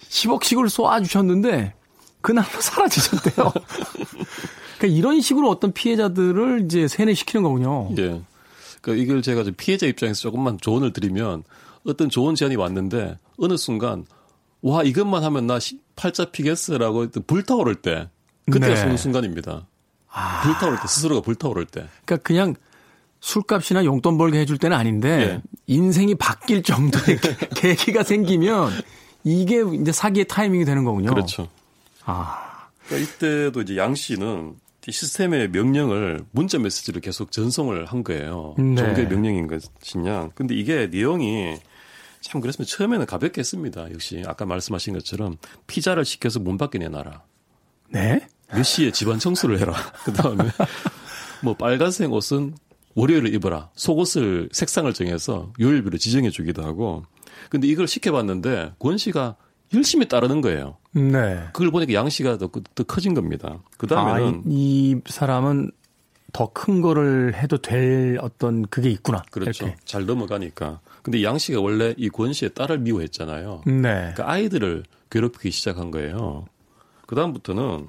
10억씩을 0.08 0.68
쏘아주셨는데 0.68 1.74
그날로 2.20 2.60
사라지셨대요. 2.60 3.52
그러니까 4.78 4.98
이런 4.98 5.20
식으로 5.20 5.48
어떤 5.48 5.72
피해자들을 5.72 6.64
이제 6.64 6.88
세뇌시키는 6.88 7.42
거군요. 7.42 7.90
예. 7.98 8.20
그러니까 8.80 9.02
이걸 9.02 9.22
제가 9.22 9.44
피해자 9.56 9.86
입장에서 9.86 10.20
조금만 10.20 10.58
조언을 10.60 10.92
드리면 10.92 11.44
어떤 11.86 12.10
좋은 12.10 12.34
제안이 12.34 12.56
왔는데 12.56 13.18
어느 13.38 13.56
순간 13.56 14.04
와 14.62 14.82
이것만 14.82 15.22
하면 15.24 15.46
나 15.46 15.58
팔자 15.94 16.26
피겠어라고 16.26 17.08
불타오를 17.26 17.76
때 17.76 18.08
그때가 18.50 18.74
네. 18.74 18.76
쏘는 18.76 18.96
순간입니다. 18.96 19.66
아. 20.10 20.42
불타오를 20.42 20.78
때 20.80 20.88
스스로가 20.88 21.20
불타오를 21.22 21.66
때. 21.66 21.86
그러니까 22.04 22.16
그냥 22.26 22.54
술값이나 23.20 23.84
용돈 23.84 24.18
벌게 24.18 24.38
해줄 24.38 24.58
때는 24.58 24.76
아닌데 24.76 25.08
예. 25.08 25.42
인생이 25.66 26.14
바뀔 26.14 26.62
정도의 26.62 27.18
계기가 27.56 28.02
생기면 28.02 28.70
이게 29.24 29.64
이제 29.80 29.90
사기의 29.90 30.26
타이밍이 30.26 30.64
되는 30.64 30.84
거군요. 30.84 31.10
그렇죠. 31.10 31.48
아. 32.06 32.68
그러니까 32.86 33.12
이때도 33.12 33.60
이제 33.62 33.76
양 33.76 33.94
씨는 33.94 34.56
시스템의 34.88 35.50
명령을 35.50 36.24
문자 36.30 36.58
메시지로 36.58 37.00
계속 37.00 37.32
전송을 37.32 37.86
한 37.86 38.04
거예요. 38.04 38.54
네. 38.56 38.76
종교의 38.76 39.08
명령인 39.08 39.48
것이냐. 39.48 40.30
근데 40.34 40.54
이게 40.54 40.86
내용이 40.86 41.56
참 42.20 42.40
그랬으면 42.40 42.66
처음에는 42.66 43.06
가볍게 43.06 43.40
했습니다. 43.40 43.90
역시 43.92 44.22
아까 44.26 44.46
말씀하신 44.46 44.94
것처럼 44.94 45.36
피자를 45.66 46.04
시켜서 46.04 46.38
문 46.38 46.56
밖에 46.56 46.78
내놔라. 46.78 47.22
네? 47.90 48.28
몇 48.48 48.62
시에 48.62 48.92
집안 48.92 49.18
청소를 49.18 49.60
해라. 49.60 49.74
그 50.04 50.12
다음에 50.12 50.44
뭐 51.42 51.54
빨간색 51.54 52.12
옷은 52.12 52.54
월요일을 52.94 53.34
입어라. 53.34 53.70
속옷을 53.74 54.48
색상을 54.52 54.92
정해서 54.94 55.52
요일별로 55.60 55.98
지정해 55.98 56.30
주기도 56.30 56.64
하고. 56.64 57.04
근데 57.50 57.66
이걸 57.66 57.86
시켜봤는데 57.86 58.74
권 58.78 58.96
씨가 58.98 59.36
열심히 59.76 60.08
따르는 60.08 60.40
거예요. 60.40 60.76
네. 60.92 61.44
그걸 61.52 61.70
보니까 61.70 61.92
양 61.92 62.08
씨가 62.08 62.38
더, 62.38 62.48
더 62.74 62.82
커진 62.84 63.14
겁니다. 63.14 63.58
그 63.76 63.86
다음에는 63.86 64.28
아, 64.38 64.42
이, 64.46 64.90
이, 64.92 65.00
사람은 65.06 65.70
더 66.32 66.50
큰 66.52 66.80
거를 66.82 67.34
해도 67.34 67.56
될 67.58 68.18
어떤 68.20 68.66
그게 68.66 68.90
있구나. 68.90 69.22
그렇죠. 69.30 69.66
이렇게. 69.66 69.78
잘 69.84 70.04
넘어가니까. 70.06 70.80
근데 71.02 71.22
양 71.22 71.38
씨가 71.38 71.60
원래 71.60 71.94
이 71.96 72.08
권 72.10 72.32
씨의 72.32 72.52
딸을 72.54 72.78
미워했잖아요. 72.80 73.62
네. 73.66 74.12
그 74.16 74.22
아이들을 74.22 74.82
괴롭히기 75.10 75.50
시작한 75.50 75.90
거예요. 75.90 76.46
그 77.06 77.14
다음부터는 77.14 77.86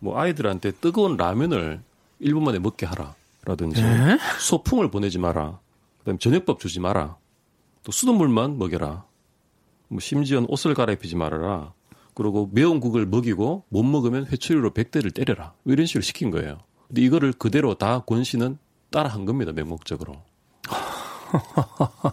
뭐 0.00 0.18
아이들한테 0.18 0.72
뜨거운 0.80 1.16
라면을 1.16 1.80
1분 2.22 2.42
만에 2.42 2.58
먹게 2.58 2.86
하라. 2.86 3.14
라든지 3.44 3.82
네? 3.82 4.18
소풍을 4.38 4.90
보내지 4.90 5.18
마라. 5.18 5.58
그다음에 5.98 6.18
저녁밥 6.18 6.60
주지 6.60 6.80
마라. 6.80 7.16
또 7.82 7.92
수돗물만 7.92 8.56
먹여라. 8.58 9.04
뭐 9.94 10.00
심지어 10.00 10.40
는 10.40 10.48
옷을 10.50 10.74
갈아입히지 10.74 11.14
말아라. 11.14 11.72
그리고 12.14 12.50
매운 12.52 12.80
국을 12.80 13.06
먹이고 13.06 13.62
못 13.68 13.82
먹으면 13.84 14.26
회초리로 14.26 14.72
백대를 14.74 15.12
때려라. 15.12 15.52
뭐 15.62 15.72
이런 15.72 15.86
식으로 15.86 16.02
시킨 16.02 16.32
거예요. 16.32 16.58
근데 16.88 17.00
이거를 17.02 17.32
그대로 17.32 17.74
다 17.74 18.00
권 18.04 18.24
씨는 18.24 18.58
따라 18.90 19.08
한 19.08 19.24
겁니다. 19.24 19.52
맹목적으로. 19.52 20.16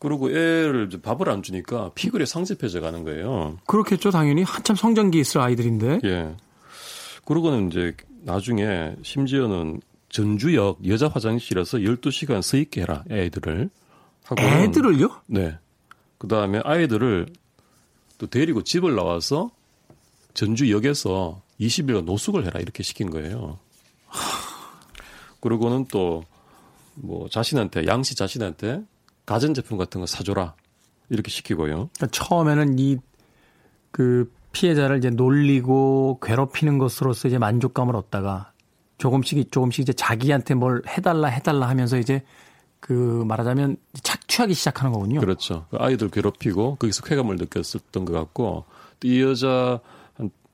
그리고 0.00 0.28
애를 0.30 0.88
밥을 1.00 1.28
안 1.30 1.42
주니까 1.44 1.90
피글이 1.94 2.26
상접해져 2.26 2.80
가는 2.80 3.04
거예요. 3.04 3.58
그렇겠죠, 3.66 4.10
당연히. 4.10 4.42
한참 4.42 4.74
성장기 4.74 5.18
있을 5.20 5.40
아이들인데. 5.40 6.00
예. 6.04 6.34
그러고는 7.24 7.68
이제 7.68 7.94
나중에 8.22 8.96
심지어는 9.02 9.80
전주역 10.08 10.86
여자 10.88 11.06
화장실에서 11.08 11.78
12시간 11.78 12.42
서 12.42 12.56
있게 12.56 12.82
해라, 12.82 13.04
애들을. 13.10 13.70
하고 14.24 14.42
애들을요? 14.42 15.22
네. 15.26 15.56
그 16.18 16.28
다음에 16.28 16.60
아이들을 16.64 17.26
또 18.18 18.26
데리고 18.26 18.62
집을 18.62 18.94
나와서 18.94 19.50
전주역에서 20.34 21.42
20일간 21.60 22.04
노숙을 22.04 22.44
해라, 22.46 22.60
이렇게 22.60 22.82
시킨 22.82 23.10
거예요. 23.10 23.58
그리고는 25.40 25.86
또 25.86 26.24
뭐 26.98 27.28
자신한테, 27.28 27.86
양씨 27.86 28.14
자신한테 28.14 28.82
가전제품 29.26 29.76
같은 29.76 30.00
거 30.00 30.06
사줘라. 30.06 30.54
이렇게 31.10 31.30
시키고요. 31.30 31.90
그러니까 31.94 32.06
처음에는 32.10 32.78
이 32.78 32.96
그 33.90 34.30
피해자를 34.52 34.98
이제 34.98 35.08
놀리고 35.08 36.18
괴롭히는 36.22 36.76
것으로서 36.76 37.28
이제 37.28 37.38
만족감을 37.38 37.96
얻다가 37.96 38.52
조금씩 38.98 39.50
조금씩 39.50 39.82
이제 39.82 39.94
자기한테 39.94 40.52
뭘 40.52 40.82
해달라 40.86 41.28
해달라 41.28 41.66
하면서 41.66 41.96
이제 41.96 42.22
그 42.86 42.92
말하자면 43.26 43.76
착취하기 44.02 44.54
시작하는 44.54 44.92
거군요. 44.92 45.18
그렇죠. 45.20 45.66
그 45.70 45.76
아이들 45.78 46.08
괴롭히고 46.08 46.76
거기서 46.76 47.02
쾌감을 47.02 47.36
느꼈었던 47.36 48.04
것 48.04 48.12
같고 48.12 48.64
이 49.02 49.20
여자 49.22 49.80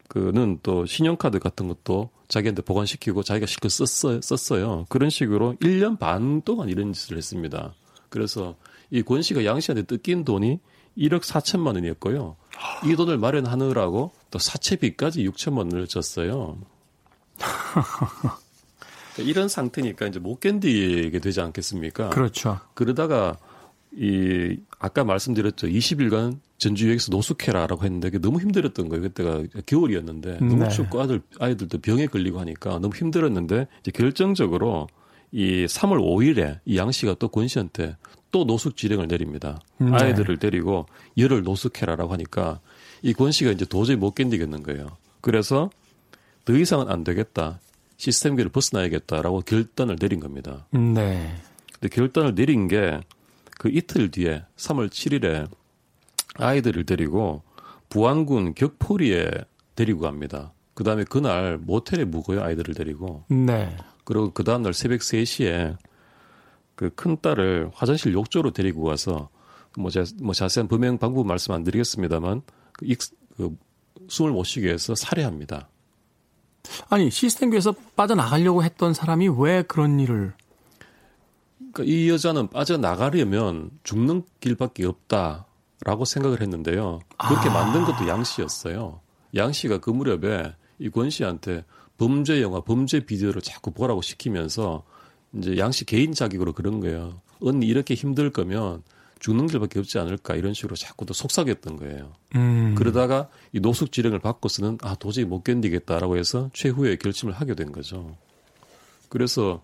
그는 0.08 0.58
또 0.62 0.86
신용카드 0.86 1.38
같은 1.38 1.68
것도 1.68 2.10
자기한테 2.28 2.62
보관시키고 2.62 3.22
자기가 3.22 3.46
실컷 3.46 3.70
썼어요. 3.70 4.20
썼어요. 4.22 4.86
그런 4.88 5.10
식으로 5.10 5.56
1년 5.60 5.98
반 5.98 6.40
동안 6.42 6.68
이런 6.70 6.92
짓을 6.92 7.16
했습니다. 7.18 7.74
그래서 8.08 8.54
이 8.90 9.02
권 9.02 9.22
씨가 9.22 9.44
양 9.44 9.60
씨한테 9.60 9.82
뜯긴 9.84 10.24
돈이 10.24 10.58
1억 10.98 11.22
4천만 11.22 11.74
원이었고요. 11.76 12.36
이 12.86 12.96
돈을 12.96 13.16
마련하느라고 13.18 14.10
또 14.30 14.38
사채비까지 14.38 15.26
6천만 15.28 15.58
원을 15.58 15.86
졌어요. 15.86 16.58
그러니까 19.14 19.30
이런 19.30 19.48
상태니까 19.48 20.06
이제 20.06 20.18
못 20.18 20.40
견디게 20.40 21.18
되지 21.18 21.40
않겠습니까? 21.40 22.10
그렇죠. 22.10 22.60
그러다가 22.74 23.36
이 23.94 24.56
아까 24.78 25.04
말씀드렸죠. 25.04 25.66
20일간 25.66 26.38
전주역에서 26.58 27.10
노숙해라라고 27.10 27.84
했는데 27.84 28.08
그게 28.10 28.22
너무 28.22 28.40
힘들었던 28.40 28.88
거예요. 28.88 29.02
그때가 29.02 29.42
겨울이었는데 29.66 30.38
너무 30.40 30.56
네. 30.64 30.68
춥고 30.70 31.00
아들 31.00 31.20
아이들도 31.40 31.78
병에 31.78 32.06
걸리고 32.06 32.40
하니까 32.40 32.78
너무 32.78 32.94
힘들었는데 32.94 33.66
이제 33.80 33.90
결정적으로 33.90 34.86
이 35.30 35.66
3월 35.66 35.98
5일에 35.98 36.60
이양 36.64 36.90
씨가 36.92 37.14
또 37.14 37.28
권 37.28 37.48
씨한테 37.48 37.96
또 38.30 38.44
노숙 38.44 38.76
지령을 38.76 39.08
내립니다. 39.08 39.60
네. 39.78 39.90
아이들을 39.92 40.38
데리고 40.38 40.86
열을 41.18 41.42
노숙해라라고 41.42 42.12
하니까 42.14 42.60
이 43.02 43.12
권 43.12 43.30
씨가 43.32 43.50
이제 43.50 43.64
도저히 43.66 43.96
못 43.96 44.14
견디겠는 44.14 44.62
거예요. 44.62 44.86
그래서 45.20 45.68
더 46.46 46.54
이상은 46.56 46.88
안 46.88 47.04
되겠다. 47.04 47.60
시스템계를 48.02 48.50
벗어나야겠다라고 48.50 49.42
결단을 49.42 49.96
내린 49.96 50.18
겁니다. 50.18 50.66
네. 50.72 51.34
근데 51.78 51.88
결단을 51.94 52.34
내린 52.34 52.66
게 52.66 53.00
그 53.62 53.68
이틀 53.68 54.10
뒤에 54.10 54.44
3월 54.56 54.88
7일에 54.88 55.48
아이들을 56.34 56.84
데리고 56.84 57.44
부안군 57.90 58.54
격포리에 58.54 59.30
데리고 59.76 60.00
갑니다. 60.00 60.52
그 60.74 60.82
다음에 60.82 61.04
그날 61.04 61.58
모텔에 61.58 62.04
묵어요, 62.04 62.42
아이들을 62.42 62.74
데리고. 62.74 63.22
네. 63.28 63.76
그리고 64.02 64.32
그 64.32 64.42
다음날 64.42 64.74
새벽 64.74 64.98
3시에 64.98 65.76
그 66.74 66.90
큰 66.96 67.16
딸을 67.20 67.70
화장실 67.72 68.14
욕조로 68.14 68.50
데리고 68.50 68.82
가서 68.82 69.28
뭐, 69.78 69.90
자, 69.90 70.02
뭐 70.20 70.34
자세한 70.34 70.66
범행 70.66 70.98
방법 70.98 71.24
말씀 71.28 71.54
안 71.54 71.62
드리겠습니다만 71.62 72.42
그, 72.72 72.84
익, 72.84 72.98
그 73.36 73.56
숨을 74.08 74.32
못 74.32 74.42
쉬게 74.42 74.72
해서 74.72 74.96
살해합니다. 74.96 75.68
아니 76.88 77.10
시스템교에서 77.10 77.74
빠져나가려고 77.96 78.62
했던 78.62 78.94
사람이 78.94 79.28
왜 79.38 79.62
그런 79.62 79.98
일을? 80.00 80.32
그러니까 81.72 81.84
이 81.84 82.08
여자는 82.08 82.48
빠져나가려면 82.48 83.70
죽는 83.82 84.24
길밖에 84.40 84.86
없다라고 84.86 86.04
생각을 86.04 86.40
했는데요. 86.40 87.00
그렇게 87.28 87.48
아. 87.48 87.52
만든 87.52 87.84
것도 87.84 88.06
양 88.08 88.24
씨였어요. 88.24 89.00
양 89.36 89.52
씨가 89.52 89.78
그 89.78 89.90
무렵에 89.90 90.54
이 90.78 90.90
권 90.90 91.10
씨한테 91.10 91.64
범죄 91.96 92.42
영화, 92.42 92.60
범죄 92.60 93.00
비디오를 93.00 93.40
자꾸 93.42 93.70
보라고 93.70 94.02
시키면서 94.02 94.82
이제 95.34 95.56
양 95.56 95.70
씨 95.70 95.84
개인 95.84 96.12
자격으로 96.12 96.52
그런 96.52 96.80
거예요. 96.80 97.20
언니 97.40 97.66
이렇게 97.66 97.94
힘들 97.94 98.30
거면 98.30 98.82
죽는 99.22 99.46
길밖에 99.46 99.78
없지 99.78 99.98
않을까 100.00 100.34
이런 100.34 100.52
식으로 100.52 100.74
자꾸 100.74 101.06
또 101.06 101.14
속삭였던 101.14 101.76
거예요. 101.76 102.12
음. 102.34 102.74
그러다가 102.76 103.28
이 103.52 103.60
노숙 103.60 103.92
지령을 103.92 104.18
받고서는 104.18 104.78
아 104.82 104.96
도저히 104.96 105.24
못 105.24 105.44
견디겠다라고 105.44 106.16
해서 106.16 106.50
최후의 106.52 106.98
결심을 106.98 107.32
하게 107.32 107.54
된 107.54 107.70
거죠. 107.70 108.16
그래서 109.08 109.62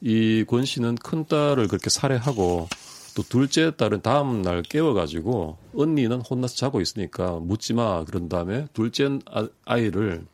이 0.00 0.44
권 0.46 0.64
씨는 0.64 0.94
큰 0.94 1.24
딸을 1.26 1.66
그렇게 1.66 1.90
살해하고 1.90 2.68
또 3.16 3.22
둘째 3.24 3.74
딸은 3.76 4.02
다음 4.02 4.42
날 4.42 4.62
깨워가지고 4.62 5.58
언니는 5.74 6.20
혼나서 6.20 6.54
자고 6.54 6.80
있으니까 6.80 7.32
묻지 7.40 7.74
마 7.74 8.04
그런 8.04 8.28
다음에 8.28 8.68
둘째 8.72 9.18
아, 9.26 9.48
아이를 9.64 10.24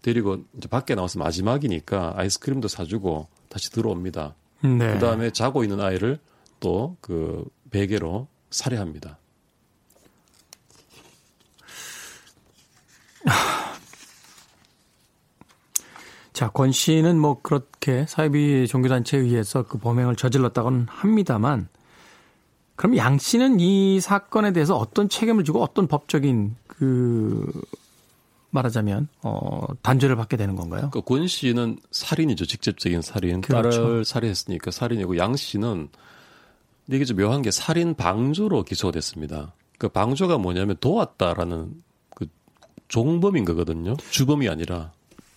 데리고 0.00 0.38
이제 0.56 0.68
밖에 0.68 0.94
나와서 0.94 1.18
마지막이니까 1.18 2.14
아이스크림도 2.16 2.68
사주고 2.68 3.28
다시 3.50 3.70
들어옵니다. 3.70 4.34
네. 4.62 4.70
그 4.94 4.98
다음에 5.00 5.30
자고 5.30 5.62
있는 5.64 5.80
아이를 5.80 6.18
또그 6.60 7.44
베개로 7.72 8.28
살해합니다. 8.50 9.18
자, 16.32 16.48
권 16.48 16.72
씨는 16.72 17.18
뭐 17.18 17.40
그렇게 17.42 18.06
사회비 18.08 18.66
종교단체에 18.66 19.20
의해서 19.20 19.64
그 19.64 19.78
범행을 19.78 20.16
저질렀다고는 20.16 20.86
합니다만, 20.88 21.68
그럼 22.74 22.96
양 22.96 23.18
씨는 23.18 23.60
이 23.60 24.00
사건에 24.00 24.52
대해서 24.52 24.76
어떤 24.76 25.08
책임을 25.08 25.44
지고 25.44 25.62
어떤 25.62 25.86
법적인 25.86 26.56
그 26.66 27.48
말하자면 28.50 29.08
어 29.22 29.66
단죄를 29.82 30.16
받게 30.16 30.36
되는 30.36 30.56
건가요? 30.56 30.90
그권 30.90 31.04
그러니까 31.04 31.28
씨는 31.28 31.78
살인이죠, 31.90 32.46
직접적인 32.46 33.02
살인. 33.02 33.40
그렇죠. 33.40 33.82
딸을 33.82 34.04
살해했으니까 34.04 34.70
살인이고 34.70 35.18
양 35.18 35.36
씨는 35.36 35.88
근데 36.86 36.96
이게 36.96 37.04
좀 37.04 37.16
묘한 37.16 37.42
게 37.42 37.50
살인 37.50 37.94
방조로 37.94 38.64
기소가 38.64 38.92
됐습니다. 38.92 39.52
그 39.78 39.88
방조가 39.88 40.38
뭐냐면 40.38 40.76
도왔다라는 40.80 41.72
그 42.14 42.26
종범인 42.88 43.44
거거든요. 43.44 43.96
주범이 44.10 44.48
아니라. 44.48 44.92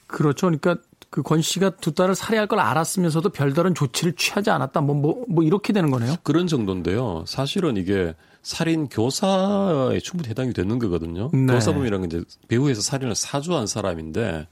그렇죠. 0.07 0.47
그러니까 0.47 0.77
그 1.09 1.23
권 1.23 1.41
씨가 1.41 1.77
두 1.77 1.93
딸을 1.93 2.13
살해할 2.13 2.47
걸 2.47 2.59
알았으면서도 2.59 3.29
별다른 3.29 3.73
조치를 3.73 4.13
취하지 4.17 4.49
않았다. 4.49 4.81
뭐, 4.81 4.93
뭐, 4.95 5.23
뭐 5.29 5.43
이렇게 5.45 5.71
되는 5.71 5.89
거네요. 5.89 6.17
그런 6.23 6.45
정도인데요. 6.45 7.23
사실은 7.25 7.77
이게 7.77 8.13
살인 8.41 8.89
교사에 8.89 9.99
충분히 10.01 10.29
해당이 10.29 10.51
되는 10.51 10.77
거거든요. 10.77 11.31
네. 11.31 11.53
교사범이라는 11.53 12.09
게 12.09 12.17
이제 12.17 12.25
배후에서 12.49 12.81
살인을 12.81 13.15
사주한 13.15 13.65
사람인데 13.65 14.47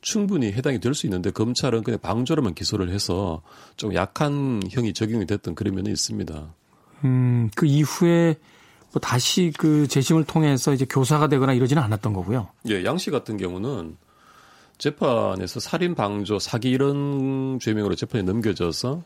충분히 0.00 0.52
해당이 0.52 0.80
될 0.80 0.94
수 0.94 1.06
있는데 1.06 1.30
검찰은 1.30 1.82
그냥 1.82 2.00
방조로만 2.00 2.54
기소를 2.54 2.90
해서 2.90 3.42
좀 3.76 3.94
약한 3.94 4.60
형이 4.70 4.92
적용이 4.92 5.26
됐던 5.26 5.54
그런 5.54 5.74
면이 5.74 5.90
있습니다. 5.90 6.54
음, 7.04 7.50
그 7.54 7.66
이후에 7.66 8.36
뭐 8.92 9.00
다시 9.00 9.52
그 9.58 9.86
재심을 9.86 10.24
통해서 10.24 10.72
이제 10.72 10.84
교사가 10.86 11.28
되거나 11.28 11.52
이러지는 11.52 11.82
않았던 11.82 12.12
거고요. 12.14 12.48
예, 12.68 12.84
양 12.84 12.96
씨 12.98 13.10
같은 13.10 13.36
경우는 13.36 13.96
재판에서 14.78 15.60
살인 15.60 15.94
방조, 15.94 16.38
사기 16.38 16.70
이런 16.70 17.58
죄명으로 17.60 17.94
재판에 17.96 18.22
넘겨져서 18.22 19.02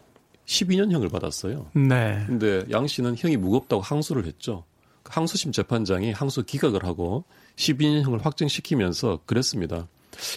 12년형을 0.47 1.11
받았어요. 1.11 1.67
네. 1.75 2.23
근데 2.27 2.65
양 2.71 2.87
씨는 2.87 3.17
형이 3.17 3.37
무겁다고 3.39 3.81
항소를 3.83 4.27
했죠. 4.27 4.65
항소심 5.05 5.53
재판장이 5.53 6.13
항소 6.13 6.43
기각을 6.43 6.85
하고 6.85 7.25
12년형을 7.57 8.23
확정시키면서 8.23 9.21
그랬습니다. 9.27 9.89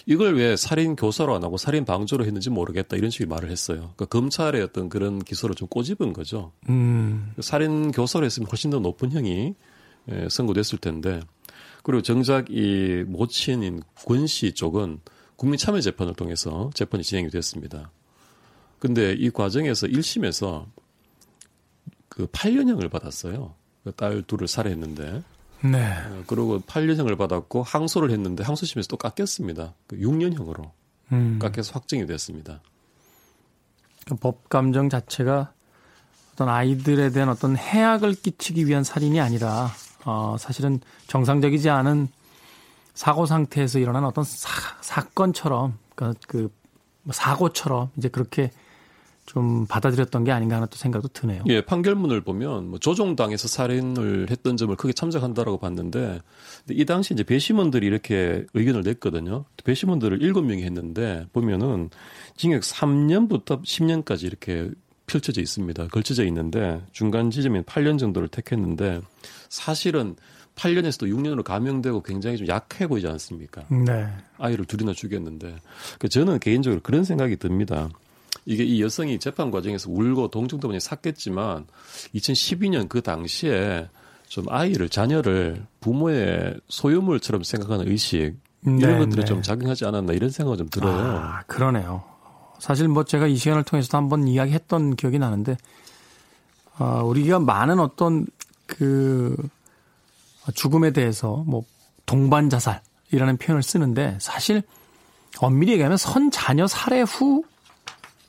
이걸 0.06 0.36
왜 0.36 0.56
살인 0.56 0.96
교사로 0.96 1.34
안 1.34 1.44
하고 1.44 1.56
살인 1.56 1.84
방조로 1.84 2.24
했는지 2.24 2.50
모르겠다 2.50 2.96
이런 2.96 3.10
식의 3.10 3.26
말을 3.26 3.50
했어요. 3.50 3.78
그러니까 3.96 4.06
검찰의 4.06 4.62
어떤 4.62 4.88
그런 4.88 5.18
기소를 5.18 5.54
좀 5.54 5.68
꼬집은 5.68 6.12
거죠. 6.12 6.52
음. 6.68 7.32
살인 7.40 7.92
교사로 7.92 8.24
했으면 8.24 8.48
훨씬 8.50 8.70
더 8.70 8.78
높은 8.78 9.12
형이 9.12 9.54
예, 10.10 10.28
선고됐을 10.30 10.78
텐데 10.78 11.20
그리고 11.82 12.02
정작 12.02 12.46
이 12.50 13.04
모친인 13.06 13.82
권 14.06 14.26
씨 14.26 14.52
쪽은 14.52 15.00
국민참여재판을 15.36 16.14
통해서 16.14 16.70
재판이 16.74 17.02
진행이 17.04 17.30
됐습니다. 17.30 17.90
근데 18.78 19.12
이 19.12 19.30
과정에서 19.30 19.86
1심에서 19.86 20.66
그 22.08 22.26
8년형을 22.26 22.90
받았어요. 22.90 23.54
그딸 23.84 24.22
둘을 24.26 24.48
살해했는데 24.48 25.22
네. 25.62 25.92
어, 26.06 26.22
그리고 26.26 26.60
8년형을 26.60 27.16
받았고 27.16 27.62
항소를 27.62 28.10
했는데 28.10 28.44
항소심에서 28.44 28.88
또 28.88 28.96
깎였습니다. 28.96 29.74
6년형으로 29.88 30.70
그 31.08 31.14
음. 31.14 31.38
깎여서 31.40 31.72
확정이 31.72 32.06
됐습니다. 32.06 32.60
그법 34.06 34.48
감정 34.48 34.88
자체가 34.88 35.52
어떤 36.32 36.48
아이들에 36.48 37.10
대한 37.10 37.28
어떤 37.28 37.56
해악을 37.56 38.14
끼치기 38.14 38.66
위한 38.66 38.84
살인이 38.84 39.20
아니라 39.20 39.70
어, 40.04 40.36
사실은 40.38 40.80
정상적이지 41.06 41.70
않은 41.70 42.08
사고 42.94 43.26
상태에서 43.26 43.78
일어난 43.78 44.04
어떤 44.04 44.24
사, 44.24 44.76
사건처럼 44.80 45.78
그러니까 45.94 46.20
그뭐 46.28 46.50
사고처럼 47.10 47.90
이제 47.96 48.08
그렇게 48.08 48.50
좀 49.26 49.66
받아들였던 49.66 50.24
게 50.24 50.32
아닌가 50.32 50.56
하는 50.56 50.68
또 50.70 50.76
생각도 50.76 51.08
드네요. 51.08 51.42
예, 51.48 51.60
판결문을 51.60 52.22
보면 52.22 52.70
뭐 52.70 52.78
조종당에서 52.78 53.48
살인을 53.48 54.28
했던 54.30 54.56
점을 54.56 54.74
크게 54.74 54.92
참작한다라고 54.92 55.58
봤는데 55.58 56.20
이 56.70 56.84
당시 56.84 57.12
이제 57.12 57.24
배심원들이 57.24 57.86
이렇게 57.86 58.46
의견을 58.54 58.82
냈거든요. 58.82 59.44
배심원들을 59.64 60.20
7명이 60.20 60.62
했는데 60.62 61.26
보면은 61.32 61.90
징역 62.36 62.62
3년부터 62.62 63.62
10년까지 63.62 64.24
이렇게 64.24 64.70
펼쳐져 65.06 65.40
있습니다. 65.40 65.88
걸쳐져 65.88 66.24
있는데 66.26 66.80
중간 66.92 67.30
지점인 67.30 67.62
8년 67.64 67.98
정도를 67.98 68.28
택했는데 68.28 69.00
사실은 69.48 70.16
8년에서도 70.54 71.12
6년으로 71.12 71.44
감형되고 71.44 72.02
굉장히 72.02 72.38
좀 72.38 72.48
약해 72.48 72.86
보이지 72.86 73.06
않습니까? 73.06 73.64
네. 73.68 74.06
아이를 74.38 74.64
둘이나 74.64 74.92
죽였는데 74.92 75.56
그 75.98 76.08
저는 76.08 76.38
개인적으로 76.38 76.80
그런 76.82 77.04
생각이 77.04 77.36
듭니다. 77.36 77.88
이게 78.44 78.64
이 78.64 78.82
여성이 78.82 79.18
재판 79.18 79.50
과정에서 79.50 79.90
울고 79.90 80.28
동정 80.28 80.60
때문에 80.60 80.80
샀겠지만 80.80 81.66
2012년 82.14 82.88
그 82.88 83.02
당시에 83.02 83.88
좀 84.28 84.46
아이를 84.48 84.88
자녀를 84.88 85.64
부모의 85.80 86.60
소유물처럼 86.68 87.42
생각하는 87.42 87.88
의식 87.88 88.34
이런 88.64 88.78
네, 88.78 88.98
것들이 88.98 89.20
네. 89.20 89.24
좀 89.24 89.42
작용하지 89.42 89.84
않았나 89.86 90.12
이런 90.12 90.30
생각이 90.30 90.58
좀 90.58 90.68
들어요. 90.68 91.18
아, 91.18 91.42
그러네요. 91.46 92.02
사실 92.58 92.88
뭐 92.88 93.04
제가 93.04 93.26
이 93.26 93.36
시간을 93.36 93.62
통해서도 93.62 93.96
한번 93.96 94.26
이야기했던 94.26 94.96
기억이 94.96 95.18
나는데, 95.18 95.56
아, 96.76 97.02
우리가 97.02 97.38
많은 97.38 97.78
어떤 97.78 98.26
그 98.66 99.36
죽음에 100.54 100.92
대해서 100.92 101.44
뭐 101.46 101.62
동반 102.06 102.50
자살이라는 102.50 103.36
표현을 103.38 103.62
쓰는데 103.62 104.18
사실 104.20 104.62
엄밀히 105.40 105.72
얘기하면 105.72 105.96
선 105.96 106.30
자녀 106.30 106.66
살해 106.66 107.02
후 107.02 107.44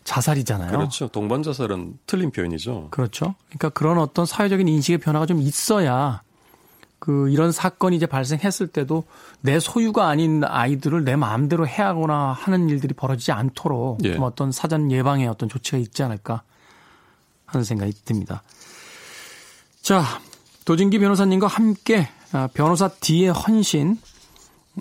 자살이잖아요. 0.07 0.71
그렇죠. 0.71 1.09
동반 1.09 1.43
자살은 1.43 1.99
틀린 2.07 2.31
표현이죠. 2.31 2.87
그렇죠. 2.91 3.35
그러니까 3.49 3.69
그런 3.69 3.97
어떤 3.97 4.25
사회적인 4.25 4.65
인식의 4.65 4.99
변화가 4.99 5.25
좀 5.25 5.41
있어야 5.41 6.21
그 6.97 7.29
이런 7.29 7.51
사건이 7.51 7.97
이제 7.97 8.05
발생했을 8.05 8.67
때도 8.67 9.03
내 9.41 9.59
소유가 9.59 10.07
아닌 10.07 10.45
아이들을 10.45 11.03
내 11.03 11.17
마음대로 11.17 11.67
해하거나 11.67 12.31
하는 12.31 12.69
일들이 12.69 12.93
벌어지지 12.93 13.33
않도록 13.33 13.99
예. 14.05 14.13
좀 14.13 14.23
어떤 14.23 14.53
사전 14.53 14.91
예방의 14.91 15.27
어떤 15.27 15.49
조치가 15.49 15.77
있지 15.77 16.01
않을까 16.03 16.41
하는 17.45 17.65
생각이 17.65 17.91
듭니다. 18.05 18.43
자, 19.81 20.03
도진기 20.63 20.99
변호사님과 20.99 21.47
함께 21.47 22.07
아, 22.31 22.47
변호사 22.53 22.87
D의 22.87 23.31
헌신 23.31 23.99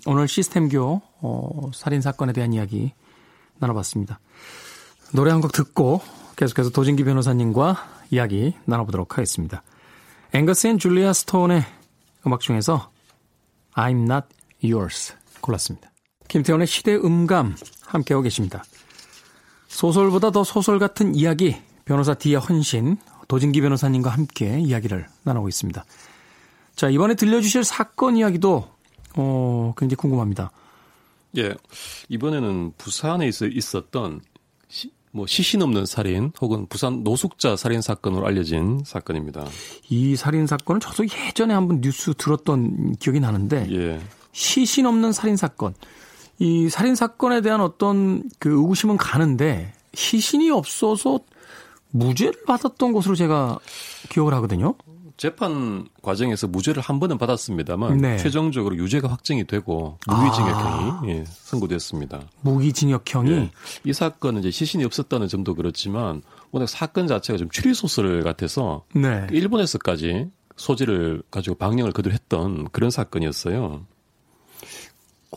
오늘 0.07 0.29
시스템교 0.29 1.03
어, 1.21 1.71
살인 1.75 2.01
사건에 2.01 2.33
대한 2.33 2.53
이야기 2.53 2.93
나눠봤습니다. 3.59 4.21
노래 5.13 5.31
한 5.31 5.41
곡 5.41 5.53
듣고 5.53 6.01
계속해서 6.37 6.71
도진기 6.71 7.05
변호사님과 7.05 7.77
이야기 8.11 8.55
나눠보도록 8.65 9.17
하겠습니다. 9.17 9.63
앵거스 10.33 10.67
앤 10.67 10.79
줄리아 10.79 11.13
스톤의 11.13 11.65
음악 12.27 12.41
중에서 12.41 12.91
I'm 13.75 14.11
not 14.11 14.27
yours 14.63 15.15
골랐습니다. 15.41 15.91
김태훈의 16.29 16.67
시대음감 16.67 17.57
함께하고 17.87 18.23
계십니다. 18.23 18.65
소설보다 19.69 20.31
더 20.31 20.45
소설 20.45 20.79
같은 20.79 21.15
이야기 21.15 21.57
변호사 21.85 22.15
D의 22.15 22.37
헌신 22.37 22.97
도진기 23.29 23.61
변호사님과 23.61 24.11
함께 24.11 24.59
이야기를 24.59 25.07
나누고 25.25 25.49
있습니다. 25.49 25.85
자 26.75 26.89
이번에 26.89 27.15
들려주실 27.15 27.65
사건 27.65 28.17
이야기도 28.17 28.69
어, 29.17 29.75
굉장히 29.77 29.97
궁금합니다. 29.97 30.51
예. 31.39 31.55
이번에는 32.09 32.73
부산에 32.77 33.29
있었던 33.29 34.21
시, 34.21 34.36
뭐 35.17 35.27
시신 35.27 35.63
없는 35.63 35.87
살인 35.87 36.31
혹은 36.43 36.67
부산 36.67 37.03
노숙자 37.03 37.57
살인 37.57 37.81
사건으로 37.81 38.27
알려진 38.27 38.83
사건입니다. 38.85 39.47
이 39.89 40.15
살인 40.15 40.47
사건은 40.47 40.79
저도 40.79 41.05
예전에 41.05 41.55
한번 41.55 41.81
뉴스 41.81 42.13
들었던 42.13 42.97
기억이 42.97 43.19
나는데 43.19 43.67
예. 43.73 44.01
시신 44.33 44.85
없는 44.85 45.13
살인 45.13 45.37
사건. 45.37 45.75
이 46.39 46.69
살인 46.69 46.95
사건에 46.95 47.41
대한 47.41 47.63
어떤 47.63 48.25
그 48.39 48.51
의구심은 48.51 48.99
가는데 48.99 49.73
시신이 49.95 50.51
없어서 50.51 51.21
무죄를 51.93 52.45
받았던 52.47 52.93
것으로 52.93 53.15
제가 53.15 53.59
기억을 54.11 54.35
하거든요. 54.35 54.75
재판 55.17 55.89
과정에서 56.03 56.47
무죄를 56.47 56.83
한 56.83 57.01
번은 57.01 57.17
받았습니다만 57.17 57.97
네. 57.99 58.19
최종적으로 58.19 58.77
유죄가 58.77 59.09
확정이 59.09 59.47
되고 59.47 59.99
무기징역형이 60.07 61.11
예, 61.11 61.25
선고됐습니다. 61.27 62.21
무기징역형이 62.43 63.31
예. 63.31 63.51
이 63.85 63.93
사건은 63.95 64.41
이제 64.41 64.51
시신이 64.51 64.85
없었다는 64.85 65.29
점도 65.29 65.55
그렇지만 65.55 66.23
워낙 66.51 66.67
사건 66.69 67.07
자체가 67.07 67.39
좀 67.39 67.49
추리 67.51 67.73
소설 67.73 68.23
같아서 68.23 68.85
네. 68.95 69.27
일본에서까지 69.31 70.31
소재를 70.57 71.23
가지고 71.31 71.57
방영을 71.57 71.93
그대로 71.93 72.13
했던 72.13 72.69
그런 72.71 72.91
사건이었어요. 72.91 73.87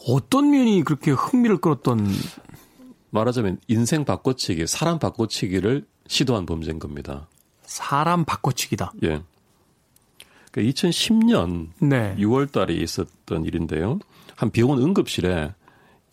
어떤 0.07 0.51
면이 0.51 0.83
그렇게 0.83 1.11
흥미를 1.11 1.57
끌었던 1.57 2.05
말하자면 3.11 3.59
인생 3.67 4.05
바꿔치기, 4.05 4.67
사람 4.67 4.99
바꿔치기를 4.99 5.85
시도한 6.07 6.45
범죄인 6.45 6.79
겁니다. 6.79 7.27
사람 7.63 8.25
바꿔치기다. 8.25 8.93
예. 9.03 9.21
그러니까 10.51 10.73
2010년 10.73 11.67
네. 11.79 12.15
6월 12.17 12.51
달에 12.51 12.73
있었던 12.73 13.45
일인데요. 13.45 13.99
한 14.35 14.49
병원 14.49 14.81
응급실에 14.81 15.53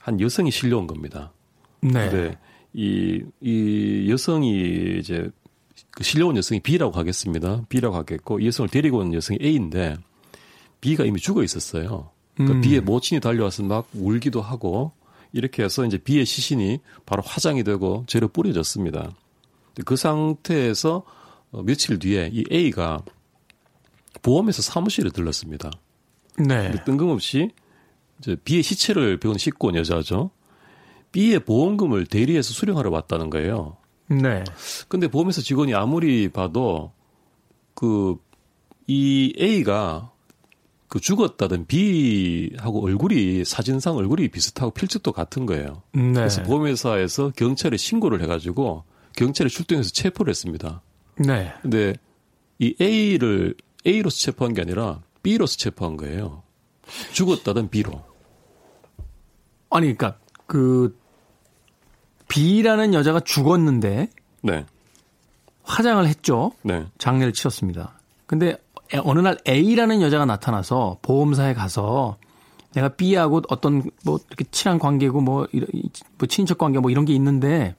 한 0.01 0.21
여성이 0.21 0.51
실려온 0.51 0.87
겁니다. 0.87 1.33
네. 1.81 2.11
근데 2.11 2.39
이, 2.73 3.23
이 3.41 4.07
여성이 4.11 4.99
이제 4.99 5.31
그 5.91 6.05
실려온 6.05 6.37
여성이 6.37 6.61
B라고 6.61 6.93
하겠습니다. 6.99 7.65
B라고 7.69 7.97
하겠고 7.97 8.41
이 8.41 8.47
여성을 8.47 8.69
데리고 8.69 8.99
온 8.99 9.15
여성이 9.15 9.39
A인데 9.43 9.97
B가 10.81 11.05
이미 11.05 11.21
죽어 11.21 11.43
있었어요. 11.43 12.11
그러니까 12.35 12.59
음. 12.59 12.61
B의 12.61 12.81
모친이 12.83 13.21
달려와서 13.21 13.63
막 13.63 13.89
울기도 13.95 14.43
하고 14.43 14.93
이렇게 15.33 15.65
해서 15.65 15.85
이제 15.85 15.99
B의 15.99 16.27
시신이 16.27 16.81
바로 17.07 17.23
화장이 17.25 17.65
되고 17.65 18.05
재로 18.07 18.29
뿌려졌습니다. 18.29 19.11
그 19.85 19.97
상태에서 19.97 21.03
어, 21.53 21.63
며칠 21.63 21.99
뒤에 21.99 22.31
이 22.33 22.45
A가 22.51 23.03
보험에서 24.23 24.63
사무실에 24.63 25.11
들렀습니다. 25.11 25.71
네. 26.39 26.69
근데 26.69 26.85
뜬금없이 26.85 27.51
이제 28.19 28.37
B의 28.45 28.63
시체를 28.63 29.19
싣고 29.39 29.69
온 29.69 29.77
여자죠. 29.77 30.31
B의 31.13 31.41
보험금을 31.41 32.07
대리해서 32.07 32.53
수령하러 32.53 32.91
왔다는 32.91 33.31
거예요. 33.31 33.77
네. 34.09 34.45
근데 34.89 35.09
보험회사 35.09 35.41
직원이 35.43 35.75
아무리 35.75 36.29
봐도 36.29 36.93
그 37.75 38.17
이 38.87 39.33
A가 39.39 40.13
그 40.89 41.01
죽었다던 41.01 41.67
B하고 41.67 42.85
얼굴이 42.85 43.45
사진상 43.45 43.97
얼굴이 43.97 44.29
비슷하고 44.29 44.71
필적도 44.71 45.13
같은 45.13 45.47
거예요. 45.47 45.83
네. 45.93 46.13
그래서 46.13 46.43
보험회사에서 46.45 47.33
경찰에 47.37 47.77
신고를 47.77 48.23
해가지고 48.23 48.85
경찰에 49.17 49.49
출동해서 49.49 49.91
체포를 49.91 50.31
했습니다. 50.31 50.83
네. 51.19 51.53
근데 51.63 51.95
이 52.59 52.75
A를 52.81 53.57
A로서 53.87 54.17
체포한 54.19 54.55
게 54.55 54.63
아니라 54.63 55.01
B로서 55.23 55.57
체포한 55.57 55.97
거예요. 55.97 56.43
죽었다던 57.13 57.71
B로. 57.71 58.03
아니 59.71 59.95
그러니까 59.95 60.19
그 60.47 60.99
B라는 62.29 62.95
여자가 62.95 63.21
죽었는데 63.21 64.09
네, 64.43 64.67
화장을 65.65 66.07
했죠. 66.07 66.53
네, 66.63 66.87
장례를 66.99 67.33
치렀습니다. 67.33 67.99
근데 68.27 68.57
어느 69.03 69.21
날 69.21 69.39
A라는 69.47 70.03
여자가 70.03 70.25
나타나서 70.25 70.99
보험사에 71.03 71.55
가서 71.55 72.17
내가 72.73 72.91
B하고 72.91 73.43
어떤 73.49 73.83
뭐 74.05 74.19
이렇게 74.29 74.45
친한 74.51 74.79
관계고 74.79 75.21
뭐, 75.21 75.47
뭐 76.19 76.29
친인척 76.29 76.59
관계 76.59 76.79
뭐 76.79 76.91
이런 76.91 77.05
게 77.05 77.13
있는데 77.15 77.75